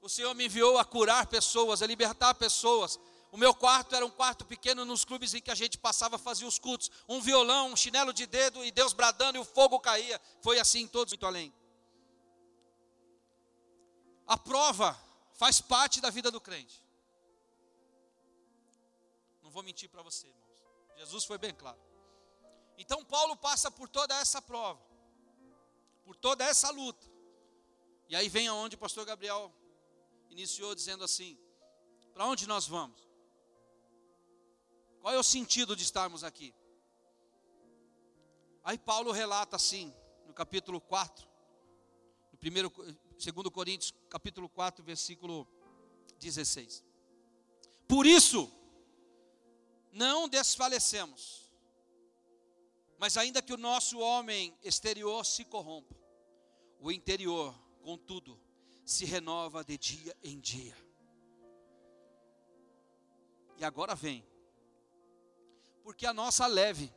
[0.00, 4.10] O Senhor me enviou a curar pessoas, a libertar pessoas, o meu quarto era um
[4.10, 6.90] quarto pequeno nos clubes em que a gente passava, fazia os cultos.
[7.08, 10.20] Um violão, um chinelo de dedo e Deus bradando e o fogo caía.
[10.40, 11.52] Foi assim em todos, muito além.
[14.26, 14.98] A prova
[15.38, 16.84] faz parte da vida do crente.
[19.40, 20.66] Não vou mentir para você, irmãos.
[20.96, 21.80] Jesus foi bem claro.
[22.76, 24.82] Então Paulo passa por toda essa prova,
[26.04, 27.06] por toda essa luta.
[28.08, 29.54] E aí vem aonde o pastor Gabriel
[30.28, 31.38] iniciou dizendo assim:
[32.12, 33.00] para onde nós vamos?
[35.00, 36.52] Qual é o sentido de estarmos aqui?
[38.64, 39.94] Aí Paulo relata assim,
[40.26, 41.28] no capítulo 4,
[42.32, 42.72] no primeiro,
[43.18, 45.46] segundo Coríntios, capítulo 4, versículo
[46.18, 46.84] 16.
[47.86, 48.50] Por isso,
[49.92, 51.50] não desfalecemos,
[52.98, 55.96] mas ainda que o nosso homem exterior se corrompa,
[56.80, 58.40] o interior, contudo,
[58.84, 60.76] se renova de dia em dia.
[63.56, 64.24] E agora vem
[65.82, 66.92] porque a nossa leve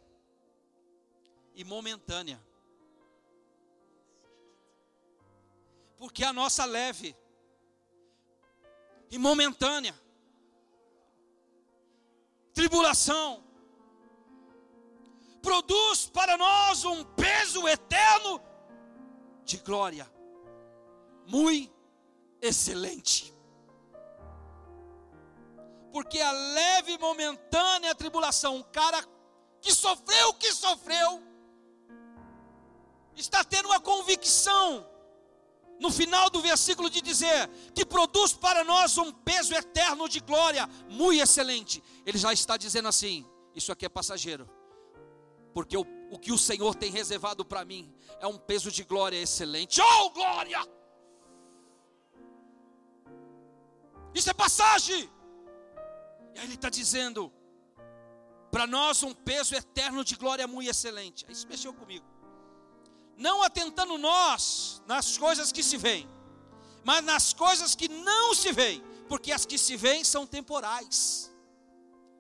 [1.56, 2.40] e momentânea.
[6.02, 7.16] Porque a nossa leve
[9.12, 9.94] e momentânea.
[12.56, 13.44] Tribulação
[15.44, 18.42] produz para nós um peso eterno
[19.44, 20.12] de glória,
[21.28, 21.72] muito
[22.42, 23.32] excelente.
[25.92, 29.08] Porque a leve e momentânea tribulação, um cara
[29.62, 31.22] que sofreu o que sofreu,
[33.16, 34.90] está tendo uma convicção
[35.82, 40.70] no final do versículo de dizer que produz para nós um peso eterno de glória
[40.88, 41.84] muito excelente.
[42.06, 43.26] Ele já está dizendo assim:
[43.56, 44.48] isso aqui é passageiro,
[45.56, 49.18] porque o, o que o Senhor tem reservado para mim é um peso de glória
[49.18, 49.82] excelente.
[49.82, 50.62] Oh, glória!
[54.14, 55.10] Isso é passagem.
[56.36, 57.34] E aí ele está dizendo:
[58.52, 61.26] para nós um peso eterno de glória muito excelente.
[61.28, 62.06] Isso mexeu comigo
[63.22, 66.10] não atentando nós nas coisas que se veem,
[66.84, 71.32] mas nas coisas que não se veem, porque as que se veem são temporais.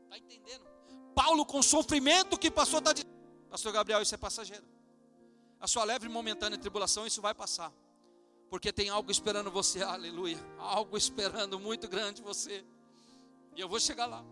[0.03, 0.63] Está entendendo?
[1.15, 3.11] Paulo, com o sofrimento que passou, está dizendo:
[3.49, 4.63] Pastor Gabriel, isso é passageiro.
[5.59, 7.71] A sua leve e momentânea tribulação, isso vai passar.
[8.49, 10.37] Porque tem algo esperando você, aleluia.
[10.59, 12.65] Algo esperando muito grande você.
[13.55, 14.23] E eu vou chegar lá.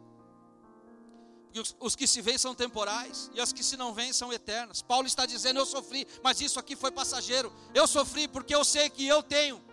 [1.55, 4.81] Os, os que se veem são temporais e as que se não veem são eternas.
[4.81, 7.51] Paulo está dizendo: Eu sofri, mas isso aqui foi passageiro.
[7.73, 9.63] Eu sofri porque eu sei que eu tenho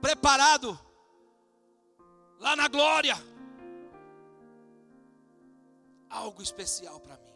[0.00, 0.78] preparado
[2.38, 3.16] lá na glória
[6.08, 7.30] algo especial para mim.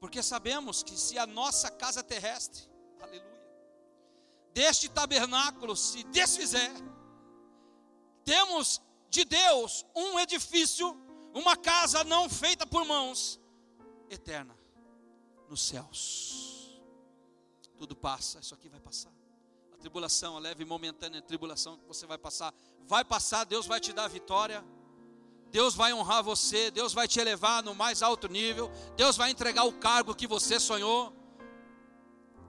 [0.00, 2.62] Porque sabemos que se a nossa casa terrestre,
[3.00, 3.38] aleluia,
[4.52, 6.70] deste tabernáculo se desfizer,
[8.24, 10.96] temos de Deus um edifício,
[11.34, 13.40] uma casa não feita por mãos,
[14.10, 14.56] eterna,
[15.48, 16.80] nos céus.
[17.76, 19.12] Tudo passa, isso aqui vai passar.
[19.72, 22.52] A tribulação, a leve e momentânea tribulação que você vai passar,
[22.86, 24.64] vai passar, Deus vai te dar a vitória.
[25.50, 29.64] Deus vai honrar você, Deus vai te elevar no mais alto nível, Deus vai entregar
[29.64, 31.14] o cargo que você sonhou.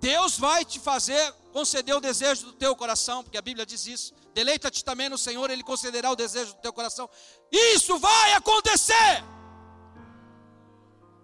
[0.01, 4.13] Deus vai te fazer conceder o desejo do teu coração, porque a Bíblia diz isso.
[4.33, 7.09] Deleita-te também no Senhor, Ele concederá o desejo do teu coração.
[7.51, 9.23] Isso vai acontecer.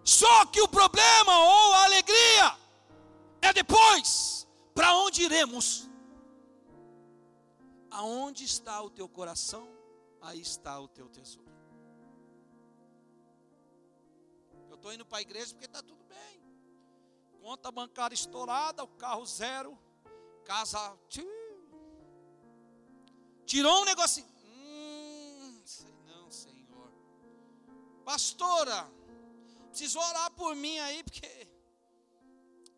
[0.03, 2.57] Só que o problema ou a alegria
[3.41, 4.47] é depois.
[4.73, 5.89] Para onde iremos?
[7.89, 9.67] Aonde está o teu coração?
[10.21, 11.51] Aí está o teu tesouro.
[14.69, 16.43] Eu estou indo para a igreja porque está tudo bem.
[17.41, 19.77] Conta bancária estourada, o carro zero,
[20.43, 20.97] casa.
[21.07, 21.44] Tchum,
[23.45, 24.27] Tirou um negocinho.
[24.43, 26.91] Hum, sei não, Senhor.
[28.03, 28.89] Pastora,
[29.69, 31.47] preciso orar por mim aí, porque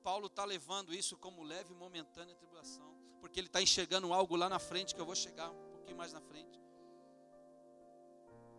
[0.03, 2.95] Paulo está levando isso como leve e momentânea tribulação.
[3.20, 6.13] Porque ele está enxergando algo lá na frente, que eu vou chegar um pouquinho mais
[6.13, 6.61] na frente.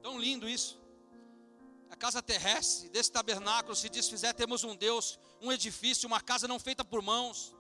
[0.03, 0.81] Tão lindo isso.
[1.91, 6.59] A casa terrestre desse tabernáculo se desfizer, temos um Deus, um edifício, uma casa não
[6.59, 7.55] feita por mãos,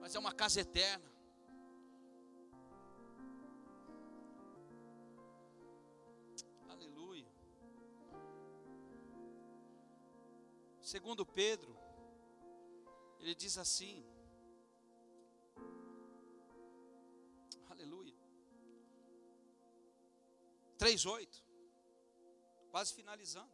[0.00, 1.17] mas é uma casa eterna.
[10.88, 11.76] Segundo Pedro,
[13.20, 14.02] ele diz assim:
[17.68, 18.16] Aleluia.
[20.78, 21.44] 3:8.
[22.70, 23.52] Quase finalizando.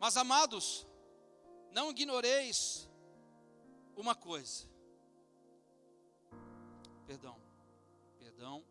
[0.00, 0.84] Mas amados,
[1.70, 2.90] não ignoreis
[3.94, 4.68] uma coisa.
[7.06, 7.40] Perdão.
[8.18, 8.64] Perdão.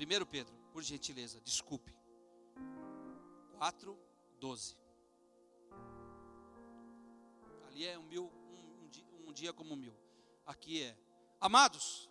[0.00, 1.94] 1 Pedro, por gentileza, desculpe.
[3.58, 3.98] 4,
[4.40, 4.74] 12.
[7.66, 9.94] Ali é um, mil, um, um, dia, como mil.
[10.46, 10.96] Aqui é.
[11.38, 12.08] Amados,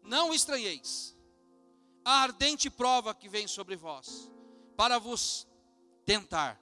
[0.00, 1.16] não estranheis
[2.04, 4.30] a ardente prova que vem sobre vós,
[4.76, 5.44] para vos
[6.06, 6.58] tentar,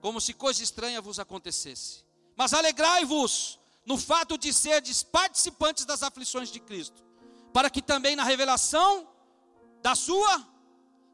[0.00, 2.04] como se coisa estranha vos acontecesse.
[2.36, 7.04] Mas alegrai-vos no fato de serdes participantes das aflições de Cristo,
[7.52, 9.11] para que também na revelação
[9.82, 10.48] da sua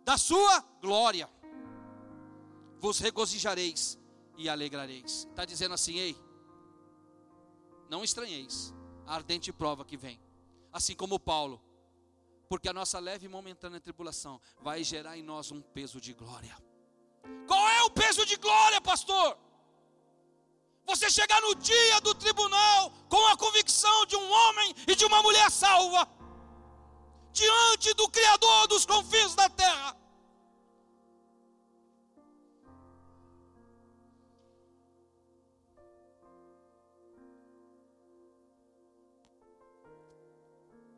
[0.05, 1.29] da sua glória
[2.79, 3.99] vos regozijareis
[4.37, 5.27] e alegrareis.
[5.29, 6.17] Está dizendo assim, ei,
[7.91, 8.73] não estranheis
[9.07, 10.21] a ardente prova que vem,
[10.73, 11.61] assim como Paulo,
[12.49, 16.57] porque a nossa leve e momentânea tribulação vai gerar em nós um peso de glória.
[17.47, 19.37] Qual é o peso de glória, pastor?
[20.87, 25.23] Você chegar no dia do tribunal com a convicção de um homem e de uma
[25.23, 26.09] mulher salva
[27.39, 29.97] diante do Criador dos confins da terra.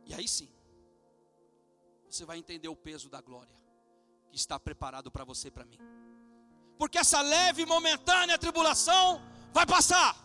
[0.07, 0.51] E aí sim,
[2.09, 3.57] você vai entender o peso da glória
[4.31, 5.79] que está preparado para você e para mim.
[6.79, 9.23] Porque essa leve e momentânea tribulação
[9.53, 10.17] vai passar.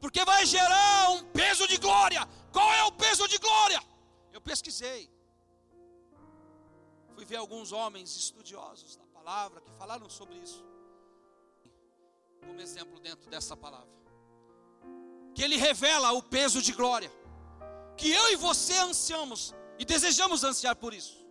[0.00, 2.26] Porque vai gerar um peso de glória.
[2.50, 3.80] Qual é o peso de glória?
[4.32, 5.10] Eu pesquisei.
[7.14, 10.64] Fui ver alguns homens estudiosos da palavra que falaram sobre isso.
[12.40, 13.94] Como exemplo dentro dessa palavra.
[15.34, 17.10] Que ele revela o peso de glória.
[17.96, 21.26] Que eu e você ansiamos e desejamos ansiar por isso.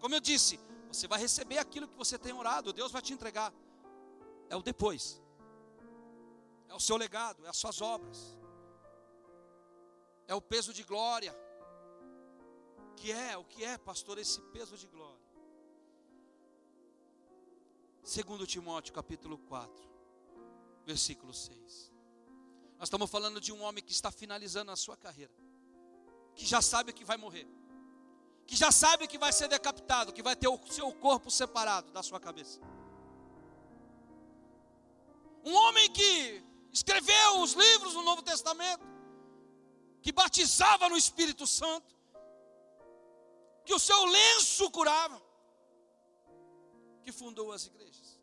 [0.00, 3.52] Como eu disse, você vai receber aquilo que você tem orado, Deus vai te entregar.
[4.48, 5.20] É o depois.
[6.68, 8.36] É o seu legado, é as suas obras.
[10.26, 11.34] É o peso de glória.
[12.96, 15.24] Que é, o que é, pastor, esse peso de glória?
[18.02, 19.72] Segundo Timóteo, capítulo 4,
[20.84, 21.92] versículo 6.
[22.78, 25.32] Nós estamos falando de um homem que está finalizando a sua carreira,
[26.34, 27.48] que já sabe que vai morrer
[28.46, 32.02] que já sabe que vai ser decapitado, que vai ter o seu corpo separado da
[32.02, 32.60] sua cabeça.
[35.44, 36.42] Um homem que
[36.72, 38.84] escreveu os livros do Novo Testamento,
[40.02, 41.93] que batizava no Espírito Santo,
[43.64, 45.20] que o seu lenço curava,
[47.02, 48.20] que fundou as igrejas.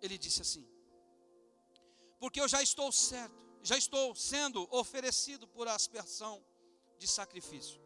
[0.00, 0.66] Ele disse assim:
[2.18, 6.44] Porque eu já estou certo, já estou sendo oferecido por aspersão
[6.98, 7.84] de sacrifício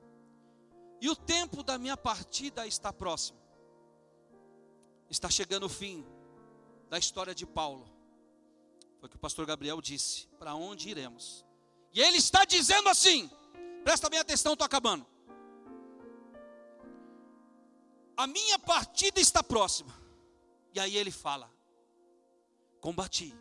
[1.01, 3.39] e o tempo da minha partida está próximo.
[5.09, 6.05] Está chegando o fim
[6.89, 7.89] da história de Paulo.
[8.99, 11.45] Foi o que o pastor Gabriel disse: para onde iremos?
[11.93, 13.31] E ele está dizendo assim:
[13.85, 15.07] presta bem atenção, estou acabando.
[18.19, 19.95] A minha partida está próxima.
[20.75, 21.51] E aí ele fala:
[22.81, 23.35] combati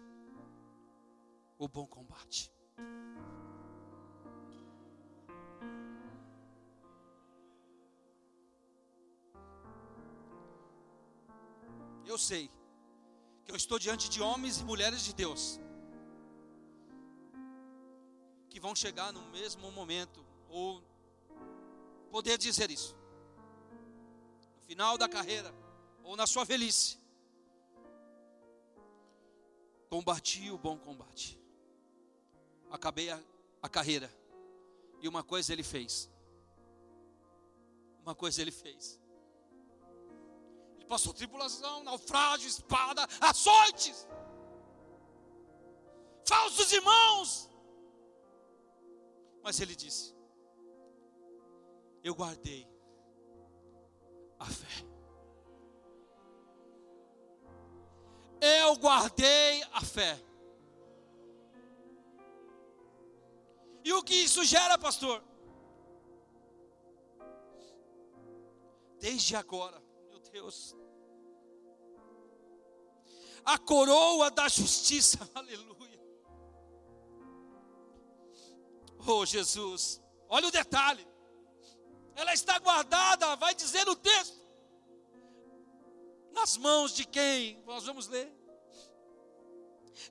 [1.58, 2.52] o bom combate.
[12.18, 12.50] eu sei
[13.46, 15.60] que eu estou diante de homens e mulheres de Deus
[18.50, 20.82] que vão chegar no mesmo momento ou
[22.10, 22.96] poder dizer isso.
[24.68, 25.53] Final da carreira
[26.03, 26.99] ou na sua velhice.
[29.89, 31.41] Combati o bom combate.
[32.70, 33.20] Acabei a,
[33.61, 34.13] a carreira.
[35.01, 36.09] E uma coisa ele fez.
[38.03, 38.99] Uma coisa ele fez
[40.88, 44.07] passou tribulação, naufrágio, espada, açoites,
[46.26, 47.49] falsos irmãos.
[49.43, 50.15] Mas ele disse:
[52.03, 52.68] Eu guardei
[54.40, 54.86] a fé.
[58.40, 60.24] Eu guardei a fé.
[63.84, 65.24] E o que isso gera, pastor?
[69.00, 70.76] Desde agora, meu Deus,
[73.46, 75.98] a coroa da justiça, aleluia.
[79.08, 81.08] Oh Jesus, olha o detalhe,
[82.18, 84.36] ela está guardada, vai dizer no texto,
[86.34, 87.63] nas mãos de quem?
[87.65, 88.30] Nós vamos ler.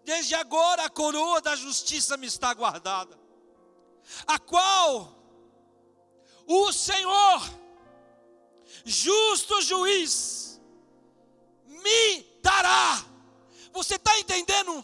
[0.02, 3.18] Desde agora a coroa da justiça me está guardada,
[4.26, 5.14] a qual
[6.46, 7.42] o Senhor,
[8.86, 10.59] justo juiz,
[11.66, 13.04] me dará
[13.76, 14.82] você está entendendo?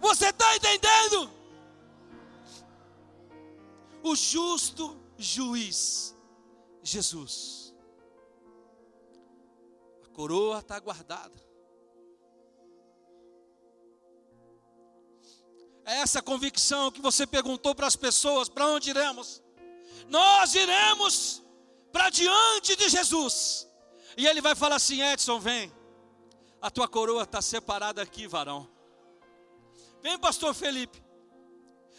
[0.00, 1.30] Você está entendendo?
[4.02, 6.14] O justo juiz,
[6.88, 7.74] Jesus.
[10.04, 11.48] A coroa está guardada.
[15.84, 19.42] É essa convicção que você perguntou para as pessoas: para onde iremos?
[20.08, 21.42] Nós iremos
[21.90, 23.66] para diante de Jesus.
[24.16, 25.72] E ele vai falar assim: Edson, vem.
[26.60, 28.68] A tua coroa está separada aqui, varão.
[30.02, 31.02] Vem, pastor Felipe.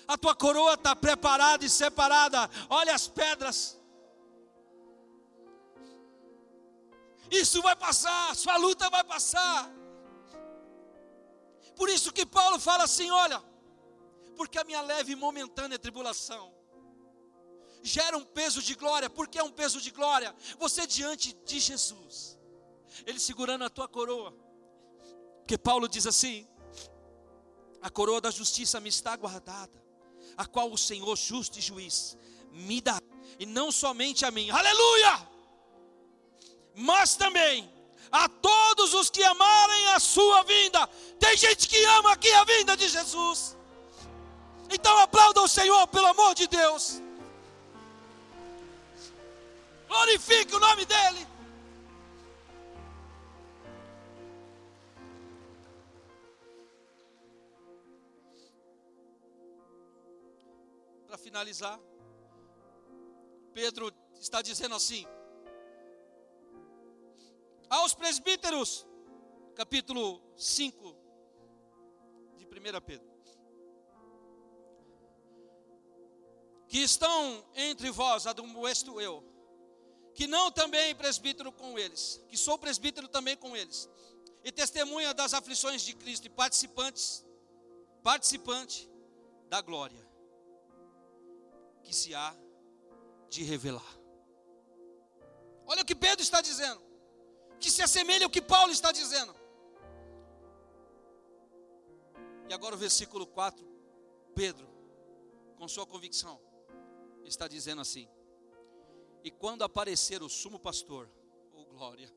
[0.07, 2.49] A tua coroa está preparada e separada.
[2.69, 3.78] Olha as pedras.
[7.31, 9.71] Isso vai passar, sua luta vai passar.
[11.75, 13.43] Por isso que Paulo fala assim: olha,
[14.35, 16.53] porque a minha leve e momentânea tribulação
[17.81, 19.09] gera um peso de glória.
[19.09, 20.35] Por que é um peso de glória?
[20.57, 22.37] Você diante de Jesus,
[23.05, 24.49] Ele segurando a tua coroa
[25.49, 26.47] porque Paulo diz assim:
[27.81, 29.83] a coroa da justiça me está guardada,
[30.37, 32.15] a qual o Senhor, justo e juiz,
[32.51, 33.01] me dá,
[33.39, 35.28] e não somente a mim, aleluia!
[36.79, 37.69] Mas também
[38.09, 40.87] a todos os que amarem a sua vinda.
[41.19, 43.57] Tem gente que ama aqui a vinda de Jesus.
[44.69, 47.01] Então aplauda o Senhor, pelo amor de Deus.
[49.89, 51.27] Glorifique o nome dEle.
[61.07, 61.79] Para finalizar,
[63.53, 65.05] Pedro está dizendo assim:
[67.69, 68.85] aos presbíteros,
[69.55, 70.95] capítulo 5
[72.37, 73.07] de 1 Pedro,
[76.67, 79.23] que estão entre vós, admoesto eu,
[80.13, 83.89] que não também presbítero com eles, que sou presbítero também com eles,
[84.43, 87.25] e testemunha das aflições de Cristo e participantes,
[88.01, 88.89] participante
[89.47, 90.07] da glória
[91.83, 92.35] que se há
[93.29, 93.99] de revelar.
[95.65, 96.81] Olha o que Pedro está dizendo,
[97.59, 99.35] que se assemelha ao que Paulo está dizendo.
[102.49, 103.65] E agora o versículo 4,
[104.33, 104.67] Pedro,
[105.55, 106.39] com sua convicção,
[107.23, 108.07] está dizendo assim:
[109.23, 111.09] E quando aparecer o sumo pastor,
[111.53, 112.11] oh glória,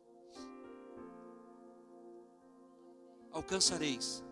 [3.31, 4.25] alcançareis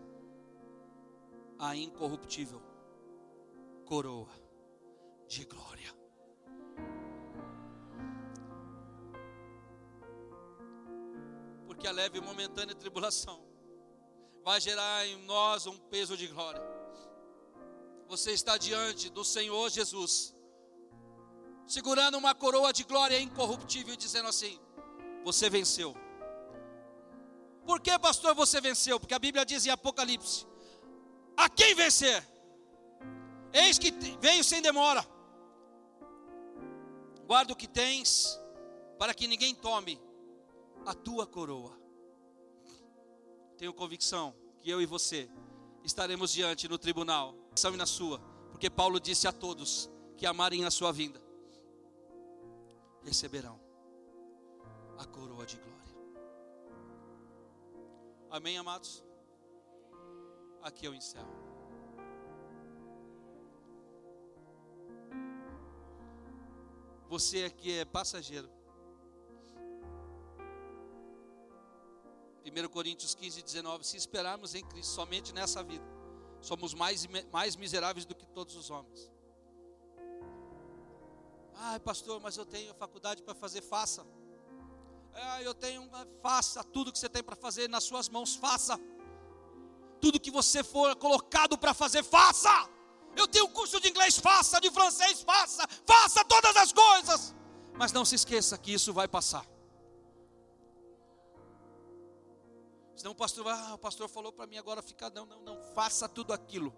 [1.59, 2.63] a incorruptível
[3.85, 4.31] coroa
[5.27, 6.00] de glória.
[11.81, 13.43] Porque a leve e momentânea tribulação
[14.45, 16.61] vai gerar em nós um peso de glória.
[18.07, 20.35] Você está diante do Senhor Jesus,
[21.67, 24.61] segurando uma coroa de glória incorruptível dizendo assim:
[25.25, 25.97] Você venceu.
[27.65, 29.01] Por que, pastor, você venceu?
[29.01, 30.47] Porque a Bíblia diz em Apocalipse:
[31.35, 32.23] A quem vencer?
[33.55, 35.03] Eis que veio sem demora.
[37.27, 38.39] Guarda o que tens,
[38.99, 40.10] para que ninguém tome
[40.87, 41.79] a tua coroa.
[43.57, 45.29] Tenho convicção que eu e você
[45.85, 48.21] estaremos diante no tribunal, e na sua,
[48.51, 51.21] porque Paulo disse a todos que amarem a sua vinda
[53.03, 53.59] receberão
[54.99, 55.81] a coroa de glória.
[58.31, 59.03] Amém, amados?
[60.63, 61.51] Aqui eu encerro.
[67.09, 68.49] Você aqui é passageiro.
[72.45, 73.87] 1 Coríntios 15, 19.
[73.87, 75.85] Se esperarmos em Cristo somente nessa vida,
[76.41, 79.11] somos mais, mais miseráveis do que todos os homens.
[81.55, 84.07] Ai, pastor, mas eu tenho faculdade para fazer, faça.
[85.13, 85.89] Ah, eu tenho,
[86.23, 88.81] faça tudo que você tem para fazer nas suas mãos, faça.
[90.01, 92.49] Tudo que você for colocado para fazer, faça.
[93.15, 97.35] Eu tenho curso de inglês, faça, de francês, faça, faça todas as coisas.
[97.75, 99.45] Mas não se esqueça que isso vai passar.
[103.01, 106.09] Senão o pastor, ah, o pastor falou para mim agora ficar, não, não, não, faça
[106.09, 106.71] tudo aquilo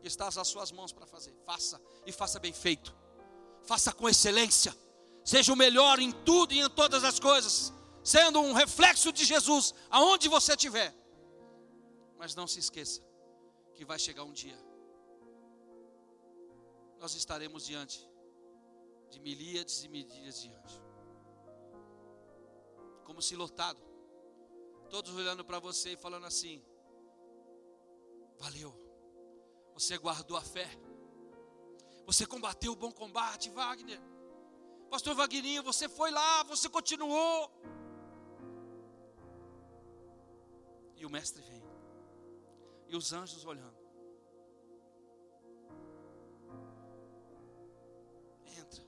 [0.00, 1.34] que está às suas mãos para fazer.
[1.44, 2.94] Faça e faça bem feito
[3.68, 4.74] faça com excelência,
[5.22, 7.70] seja o melhor em tudo e em todas as coisas,
[8.02, 10.94] sendo um reflexo de Jesus aonde você estiver.
[12.16, 13.02] Mas não se esqueça
[13.74, 14.58] que vai chegar um dia,
[16.98, 18.00] nós estaremos diante
[19.10, 20.82] de milíades e milíades de anjos,
[23.04, 23.80] como se lotado,
[24.88, 26.62] todos olhando para você e falando assim:
[28.38, 28.72] valeu,
[29.74, 30.68] você guardou a fé
[32.08, 34.00] você combateu o bom combate, Wagner.
[34.88, 37.52] Pastor Wagninho, você foi lá, você continuou.
[40.96, 41.62] E o mestre vem.
[42.86, 43.76] E os anjos olhando.
[48.58, 48.82] Entra.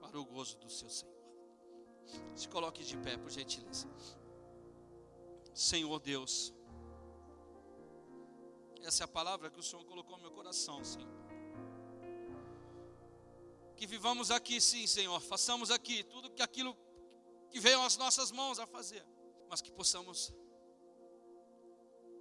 [0.00, 1.15] Para o gozo do seu Senhor.
[2.34, 3.88] Se coloque de pé, por gentileza.
[5.54, 6.52] Senhor Deus.
[8.82, 11.08] Essa é a palavra que o Senhor colocou no meu coração, Senhor.
[13.76, 15.20] Que vivamos aqui, sim, Senhor.
[15.20, 16.76] Façamos aqui tudo que aquilo
[17.50, 19.04] que veio às nossas mãos a fazer,
[19.48, 20.32] mas que possamos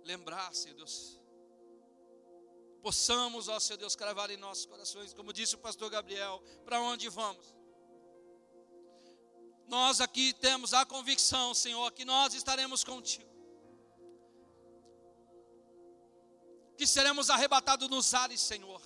[0.03, 1.19] lembrar, Senhor Deus.
[2.81, 7.09] Possamos, ó Senhor Deus, cravar em nossos corações, como disse o pastor Gabriel, para onde
[7.09, 7.54] vamos.
[9.67, 13.35] Nós aqui temos a convicção, Senhor, que nós estaremos contigo.
[16.75, 18.81] que seremos arrebatados nos ares, Senhor.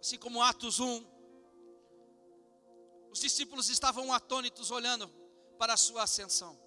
[0.00, 1.06] Assim como Atos 1,
[3.10, 5.08] os discípulos estavam atônitos olhando
[5.58, 6.58] para a sua ascensão.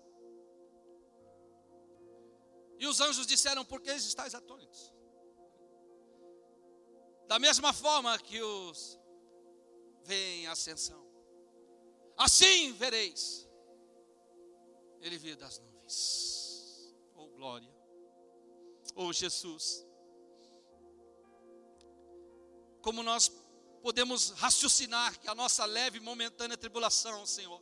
[2.78, 4.94] E os anjos disseram: Por que estáis atônitos?
[7.28, 9.00] Da mesma forma que os
[10.04, 11.03] veem a ascensão,
[12.18, 13.48] assim vereis
[15.02, 16.94] ele vir das nuvens.
[17.16, 17.74] Oh glória
[18.96, 19.86] oh Jesus.
[22.82, 23.32] Como nós
[23.82, 27.62] podemos raciocinar que a nossa leve e momentânea tribulação, Senhor,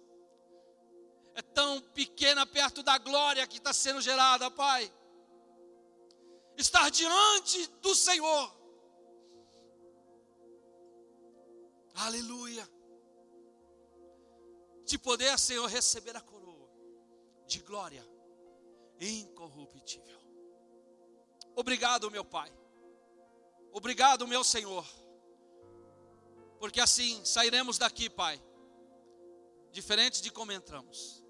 [1.33, 4.91] é tão pequena perto da glória que está sendo gerada, Pai.
[6.57, 8.61] Estar diante do Senhor.
[11.95, 12.67] Aleluia.
[14.91, 16.69] De poder, Senhor, receber a coroa
[17.47, 18.05] de glória
[18.99, 20.19] incorruptível.
[21.55, 22.51] Obrigado, meu Pai.
[23.71, 24.85] Obrigado, meu Senhor.
[26.59, 28.43] Porque assim sairemos daqui, Pai,
[29.71, 31.23] diferente de como entramos.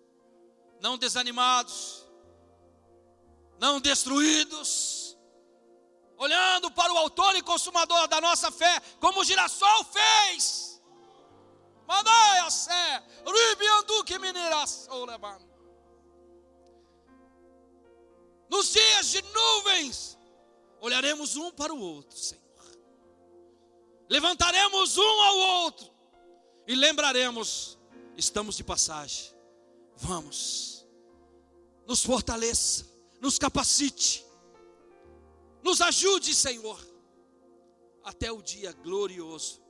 [0.80, 2.10] Não desanimados,
[3.60, 5.16] não destruídos,
[6.18, 10.71] olhando para o autor e consumador da nossa fé, como o girassol fez.
[11.92, 13.04] A sé,
[14.06, 14.18] que
[15.06, 15.46] levando.
[18.50, 20.18] Nos dias de nuvens,
[20.80, 22.42] olharemos um para o outro, Senhor.
[24.10, 25.92] Levantaremos um ao outro
[26.66, 27.78] e lembraremos:
[28.16, 29.34] estamos de passagem.
[29.98, 30.88] Vamos,
[31.86, 32.86] nos fortaleça,
[33.20, 34.26] nos capacite,
[35.62, 36.80] nos ajude, Senhor,
[38.02, 39.62] até o dia glorioso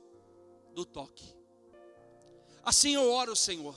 [0.72, 1.41] do toque.
[2.64, 3.76] Assim eu oro, Senhor,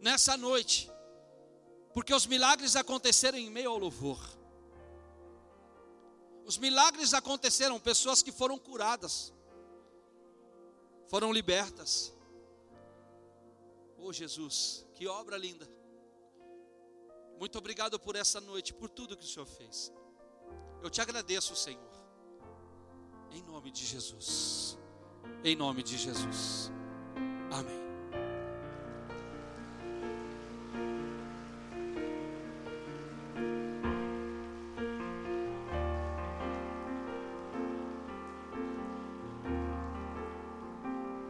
[0.00, 0.90] nessa noite
[1.96, 4.20] porque os milagres aconteceram em meio ao louvor.
[6.44, 9.32] Os milagres aconteceram, pessoas que foram curadas,
[11.06, 12.12] foram libertas.
[13.96, 15.66] Oh Jesus, que obra linda.
[17.38, 19.90] Muito obrigado por essa noite, por tudo que o Senhor fez.
[20.82, 21.96] Eu te agradeço, Senhor.
[23.30, 24.76] Em nome de Jesus.
[25.42, 26.70] Em nome de Jesus.
[27.56, 27.85] Amém.